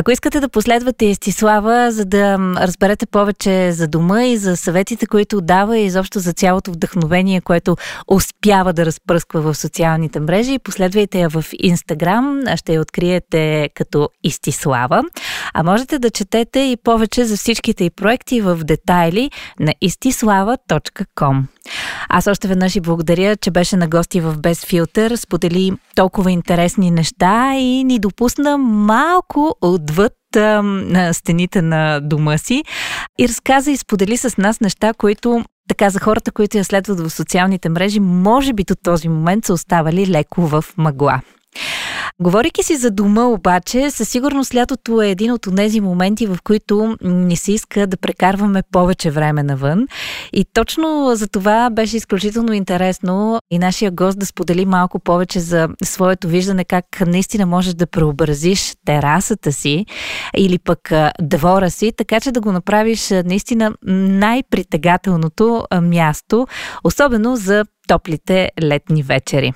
Ако 0.00 0.10
искате 0.10 0.40
да 0.40 0.48
последвате 0.48 1.10
Естислава, 1.10 1.92
за 1.92 2.04
да 2.04 2.38
разберете 2.56 3.06
повече 3.06 3.72
за 3.72 3.88
дома 3.88 4.24
и 4.24 4.36
за 4.36 4.56
съветите, 4.56 5.06
които 5.06 5.40
дава 5.40 5.78
и 5.78 5.84
изобщо 5.84 6.18
за 6.18 6.32
цялото 6.32 6.72
вдъхновение, 6.72 7.40
което 7.40 7.76
успява 8.08 8.72
да 8.72 8.86
разпръсква 8.86 9.40
в 9.40 9.54
социалните 9.54 10.20
мрежи, 10.20 10.58
последвайте 10.58 11.20
я 11.20 11.28
в 11.28 11.44
Инстаграм, 11.58 12.42
ще 12.56 12.74
я 12.74 12.80
откриете 12.80 13.70
като 13.74 14.08
Истислава. 14.24 15.02
А 15.54 15.62
можете 15.62 15.98
да 15.98 16.10
четете 16.10 16.60
и 16.60 16.76
повече 16.84 17.24
за 17.24 17.36
всичките 17.36 17.84
и 17.84 17.90
проекти 17.90 18.40
в 18.40 18.56
детайли 18.56 19.30
на 19.60 19.74
istislava.com. 19.84 21.42
Аз 22.08 22.26
още 22.26 22.48
веднъж 22.48 22.76
и 22.76 22.80
благодаря, 22.80 23.36
че 23.36 23.50
беше 23.50 23.76
на 23.76 23.88
гости 23.88 24.20
в 24.20 24.38
Без 24.38 24.64
филтър, 24.64 25.16
сподели 25.16 25.72
толкова 25.94 26.30
интересни 26.30 26.90
неща 26.90 27.54
и 27.54 27.84
ни 27.84 27.98
допусна 27.98 28.58
малко 28.58 29.56
отвъд 29.60 30.12
на 30.34 31.12
стените 31.12 31.62
на 31.62 32.00
дома 32.00 32.38
си 32.38 32.64
и 33.18 33.28
разказа 33.28 33.70
и 33.70 33.76
сподели 33.76 34.16
с 34.16 34.36
нас 34.36 34.60
неща, 34.60 34.92
които 34.94 35.44
така 35.68 35.90
за 35.90 36.00
хората, 36.00 36.32
които 36.32 36.56
я 36.56 36.64
следват 36.64 37.00
в 37.00 37.10
социалните 37.10 37.68
мрежи, 37.68 38.00
може 38.00 38.52
би 38.52 38.64
до 38.64 38.74
този 38.84 39.08
момент 39.08 39.44
са 39.44 39.52
оставали 39.52 40.06
леко 40.06 40.46
в 40.46 40.64
мъгла. 40.76 41.20
Говорейки 42.20 42.62
си 42.62 42.76
за 42.76 42.90
дома 42.90 43.24
обаче, 43.24 43.90
със 43.90 44.08
сигурност 44.08 44.54
лятото 44.54 45.02
е 45.02 45.10
един 45.10 45.32
от 45.32 45.46
тези 45.56 45.80
моменти, 45.80 46.26
в 46.26 46.38
които 46.44 46.96
ни 47.02 47.36
се 47.36 47.52
иска 47.52 47.86
да 47.86 47.96
прекарваме 47.96 48.62
повече 48.72 49.10
време 49.10 49.42
навън. 49.42 49.86
И 50.32 50.44
точно 50.52 51.12
за 51.14 51.28
това 51.28 51.70
беше 51.70 51.96
изключително 51.96 52.52
интересно 52.52 53.40
и 53.50 53.58
нашия 53.58 53.90
гост 53.90 54.18
да 54.18 54.26
сподели 54.26 54.66
малко 54.66 54.98
повече 54.98 55.40
за 55.40 55.68
своето 55.84 56.28
виждане 56.28 56.64
как 56.64 56.84
наистина 57.06 57.46
можеш 57.46 57.74
да 57.74 57.86
преобразиш 57.86 58.74
терасата 58.84 59.52
си 59.52 59.86
или 60.36 60.58
пък 60.58 60.92
двора 61.22 61.70
си, 61.70 61.92
така 61.96 62.20
че 62.20 62.32
да 62.32 62.40
го 62.40 62.52
направиш 62.52 63.10
наистина 63.10 63.72
най-притегателното 63.86 65.64
място, 65.82 66.46
особено 66.84 67.36
за 67.36 67.64
топлите 67.88 68.50
летни 68.62 69.02
вечери. 69.02 69.52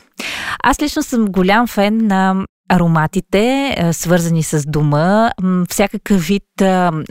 Аз 0.62 0.82
лично 0.82 1.02
съм 1.02 1.24
голям 1.26 1.66
фен 1.66 2.06
на 2.06 2.46
ароматите, 2.72 3.76
свързани 3.92 4.42
с 4.42 4.62
дома, 4.66 5.30
всякакъв 5.68 6.26
вид 6.26 6.42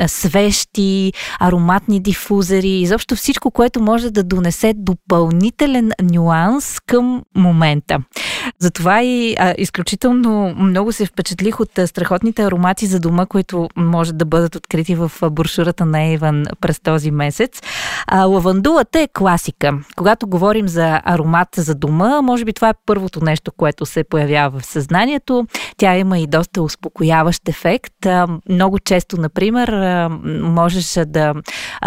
свещи, 0.07 1.13
ароматни 1.39 1.99
дифузери, 1.99 2.69
изобщо 2.69 3.15
всичко, 3.15 3.51
което 3.51 3.81
може 3.81 4.11
да 4.11 4.23
донесе 4.23 4.73
допълнителен 4.75 5.91
нюанс 6.01 6.79
към 6.79 7.23
момента. 7.35 7.99
Затова 8.59 9.03
и 9.03 9.35
а, 9.39 9.55
изключително 9.57 10.55
много 10.55 10.91
се 10.91 11.05
впечатлих 11.05 11.59
от 11.59 11.69
страхотните 11.85 12.43
аромати 12.43 12.85
за 12.85 12.99
дома, 12.99 13.25
които 13.25 13.69
може 13.75 14.13
да 14.13 14.25
бъдат 14.25 14.55
открити 14.55 14.95
в 14.95 15.11
брошурата 15.31 15.85
на 15.85 16.03
Ейван 16.03 16.45
през 16.61 16.79
този 16.79 17.11
месец. 17.11 17.61
А, 18.07 18.25
лавандулата 18.25 18.99
е 18.99 19.07
класика. 19.07 19.73
Когато 19.95 20.27
говорим 20.27 20.67
за 20.67 21.01
аромат 21.05 21.47
за 21.57 21.75
дома, 21.75 22.21
може 22.21 22.45
би 22.45 22.53
това 22.53 22.69
е 22.69 22.73
първото 22.85 23.23
нещо, 23.23 23.51
което 23.51 23.85
се 23.85 24.03
появява 24.03 24.59
в 24.59 24.65
съзнанието. 24.65 25.47
Тя 25.77 25.97
има 25.97 26.19
и 26.19 26.27
доста 26.27 26.61
успокояващ 26.61 27.49
ефект. 27.49 27.93
Много 28.49 28.79
често, 28.79 29.17
например, 29.17 29.69
можеш 30.41 30.99
да 31.07 31.33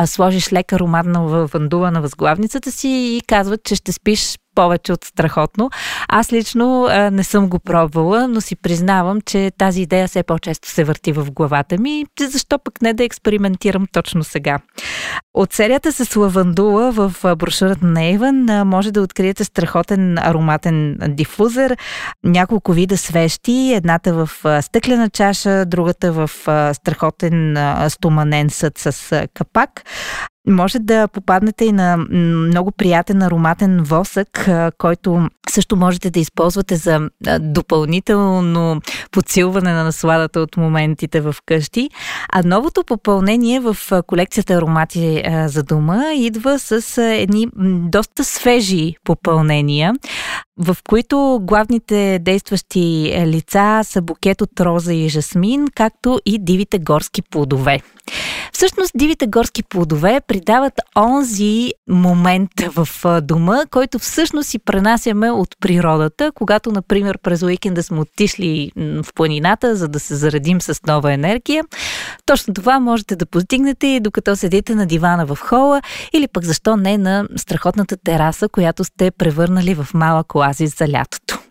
сложиш 0.07 0.53
лека 0.53 0.77
ароматна 0.77 1.47
вандула 1.47 1.91
на 1.91 2.01
възглавницата 2.01 2.73
си 2.73 2.89
и 2.89 3.21
казват, 3.27 3.65
че 3.65 3.75
ще 3.75 3.93
спиш 3.93 4.37
повече 4.55 4.93
от 4.93 5.05
страхотно. 5.05 5.71
Аз 6.09 6.33
лично 6.33 6.87
а, 6.91 7.11
не 7.11 7.25
съм 7.25 7.49
го 7.49 7.59
пробвала, 7.59 8.29
но 8.29 8.41
си 8.41 8.57
признавам, 8.57 9.21
че 9.21 9.51
тази 9.59 9.83
идея 9.83 10.09
все 10.09 10.23
по-често 10.23 10.69
се 10.69 10.85
върти 10.85 11.13
в 11.13 11.31
главата 11.31 11.79
ми. 11.79 12.05
Защо 12.21 12.59
пък 12.59 12.83
не 12.83 12.93
да 12.93 13.05
експериментирам 13.05 13.87
точно 13.93 14.25
сега? 14.25 14.59
От 15.35 15.53
серията 15.53 15.93
с 15.93 16.17
лавандула 16.17 16.93
в 16.93 17.37
брошурата 17.37 17.87
на 17.87 18.05
Ейван 18.05 18.69
може 18.69 18.93
да 18.93 19.03
откриете 19.03 19.45
страхотен 19.45 20.19
ароматен 20.19 20.99
дифузер, 21.09 21.77
няколко 22.25 22.73
вида 22.73 22.97
свещи, 22.97 23.73
едната 23.75 24.15
в 24.15 24.31
стъклена 24.63 25.11
чаша, 25.11 25.67
другата 25.67 26.13
в 26.13 26.31
страхотен 26.75 27.57
стоманен 27.89 28.51
съд 28.51 28.79
с 28.79 29.27
капак. 29.35 29.83
Може 30.49 30.79
да 30.79 31.09
попаднете 31.09 31.65
и 31.65 31.73
на 31.73 31.97
много 32.11 32.71
приятен 32.71 33.23
ароматен 33.23 33.83
восък, 33.83 34.49
който 34.79 35.29
също 35.51 35.77
можете 35.77 36.11
да 36.11 36.21
използвате 36.21 36.77
за 36.77 37.11
допълнително 37.41 38.81
подсилване 39.11 39.73
на 39.73 39.85
насладата 39.85 40.41
от 40.41 40.57
моментите 40.57 41.21
в 41.21 41.37
къщи. 41.47 41.91
А 42.33 42.43
новото 42.45 42.85
попълнение 42.85 43.61
в 43.61 43.77
колекцията 44.07 44.55
аромати 44.55 45.23
за 45.47 45.63
дома 45.63 46.13
идва 46.15 46.59
с 46.59 47.03
едни 47.03 47.49
доста 47.91 48.25
свежи 48.25 48.95
попълнения, 49.05 49.95
в 50.59 50.77
които 50.89 51.41
главните 51.43 52.19
действащи 52.23 53.15
лица 53.27 53.81
са 53.85 54.03
букет 54.03 54.41
от 54.41 54.61
роза 54.61 54.95
и 54.95 55.09
жасмин, 55.09 55.67
както 55.75 56.21
и 56.27 56.39
дивите 56.39 56.79
горски 56.79 57.23
плодове. 57.23 57.81
Всъщност, 58.53 58.93
дивите 58.95 59.27
горски 59.27 59.63
плодове 59.63 60.21
придават 60.27 60.73
онзи 60.97 61.73
момент 61.89 62.51
в 62.61 62.89
дома, 63.21 63.59
който 63.71 63.99
всъщност 63.99 64.49
си 64.49 64.59
пренасяме 64.59 65.31
от 65.31 65.49
природата, 65.61 66.33
когато, 66.35 66.73
например, 66.73 67.19
през 67.19 67.43
уикенда 67.43 67.83
сме 67.83 68.01
отишли 68.01 68.73
в 68.77 69.07
планината, 69.15 69.77
за 69.77 69.89
да 69.89 70.01
се 70.01 70.15
заредим 70.15 70.61
с 70.61 70.81
нова 70.87 71.13
енергия. 71.13 71.65
Точно 72.27 72.55
това 72.55 72.81
можете 72.81 73.17
да 73.17 73.27
постигнете 73.27 73.87
и 73.87 74.01
докато 74.01 74.37
седите 74.37 74.75
на 74.75 74.87
дивана 74.87 75.27
в 75.27 75.39
хола 75.41 75.83
или 76.13 76.29
пък 76.29 76.45
защо 76.45 76.77
не 76.77 76.99
на 76.99 77.29
страхотната 77.37 77.97
тераса, 78.05 78.49
която 78.49 78.85
сте 78.85 79.11
превърнали 79.11 79.75
в 79.75 79.87
малък 79.95 80.35
оазис 80.35 80.79
за 80.79 80.89
лятото. 80.89 81.44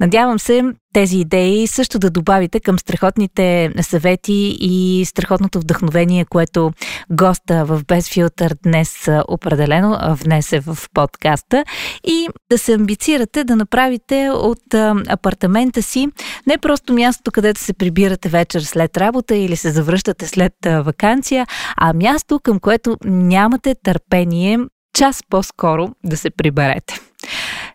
Надявам 0.00 0.38
се 0.38 0.62
тези 0.94 1.18
идеи 1.18 1.66
също 1.66 1.98
да 1.98 2.10
добавите 2.10 2.60
към 2.60 2.78
страхотните 2.78 3.72
съвети 3.80 4.56
и 4.60 5.04
страхотното 5.04 5.60
вдъхновение, 5.60 6.24
което 6.24 6.72
госта 7.10 7.64
в 7.64 7.82
Безфилтър 7.88 8.54
днес 8.62 9.08
определено 9.28 9.98
внесе 10.14 10.60
в 10.60 10.78
подкаста 10.94 11.64
и 12.04 12.28
да 12.50 12.58
се 12.58 12.74
амбицирате 12.74 13.44
да 13.44 13.56
направите 13.56 14.30
от 14.30 14.74
апартамента 15.08 15.82
си 15.82 16.08
не 16.46 16.58
просто 16.58 16.92
място, 16.92 17.30
където 17.32 17.60
се 17.60 17.72
прибирате 17.72 18.28
вечер 18.28 18.60
след 18.60 18.96
работа 18.96 19.36
или 19.36 19.56
се 19.56 19.70
завръщате 19.70 20.26
след 20.26 20.52
вакансия, 20.64 21.46
а 21.76 21.92
място, 21.92 22.40
към 22.42 22.60
което 22.60 22.96
нямате 23.04 23.74
търпение 23.82 24.58
час 24.94 25.20
по-скоро 25.30 25.88
да 26.04 26.16
се 26.16 26.30
приберете. 26.30 27.07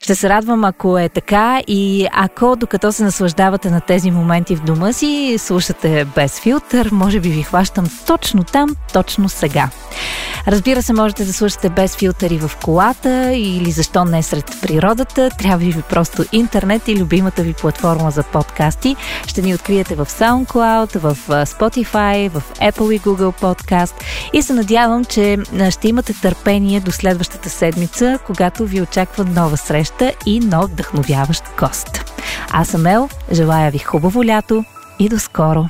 Ще 0.03 0.15
се 0.15 0.29
радвам, 0.29 0.63
ако 0.63 0.97
е 0.97 1.09
така 1.09 1.61
и 1.67 2.07
ако 2.13 2.55
докато 2.55 2.91
се 2.91 3.03
наслаждавате 3.03 3.69
на 3.69 3.81
тези 3.81 4.11
моменти 4.11 4.55
в 4.55 4.63
дома 4.63 4.93
си, 4.93 5.35
слушате 5.37 6.05
без 6.15 6.39
филтър, 6.39 6.89
може 6.91 7.19
би 7.19 7.29
ви 7.29 7.43
хващам 7.43 7.85
точно 8.07 8.43
там, 8.43 8.69
точно 8.93 9.29
сега. 9.29 9.69
Разбира 10.47 10.81
се, 10.81 10.93
можете 10.93 11.25
да 11.25 11.33
слушате 11.33 11.69
без 11.69 11.95
филтъри 11.95 12.37
в 12.37 12.51
колата 12.63 13.33
или 13.33 13.71
защо 13.71 14.05
не 14.05 14.23
сред 14.23 14.51
природата. 14.61 15.29
Трябва 15.39 15.57
ви 15.57 15.81
просто 15.89 16.23
интернет 16.31 16.87
и 16.87 16.97
любимата 16.97 17.41
ви 17.41 17.53
платформа 17.53 18.11
за 18.11 18.23
подкасти. 18.23 18.95
Ще 19.27 19.41
ни 19.41 19.55
откриете 19.55 19.95
в 19.95 20.05
SoundCloud, 20.05 20.97
в 20.99 21.17
Spotify, 21.45 22.29
в 22.29 22.43
Apple 22.55 22.95
и 22.95 22.99
Google 23.01 23.41
Podcast 23.41 23.93
и 24.33 24.41
се 24.41 24.53
надявам, 24.53 25.05
че 25.05 25.37
ще 25.69 25.87
имате 25.87 26.13
търпение 26.21 26.79
до 26.79 26.91
следващата 26.91 27.49
седмица, 27.49 28.19
когато 28.27 28.65
ви 28.65 28.81
очаква 28.81 29.25
нова 29.25 29.57
среща 29.99 30.17
и 30.25 30.39
нов 30.39 30.71
вдъхновяващ 30.71 31.43
гост. 31.59 32.15
Аз 32.51 32.67
съм 32.67 32.85
Ел, 32.85 33.09
желая 33.31 33.71
ви 33.71 33.79
хубаво 33.79 34.25
лято 34.25 34.65
и 34.99 35.09
до 35.09 35.19
скоро! 35.19 35.69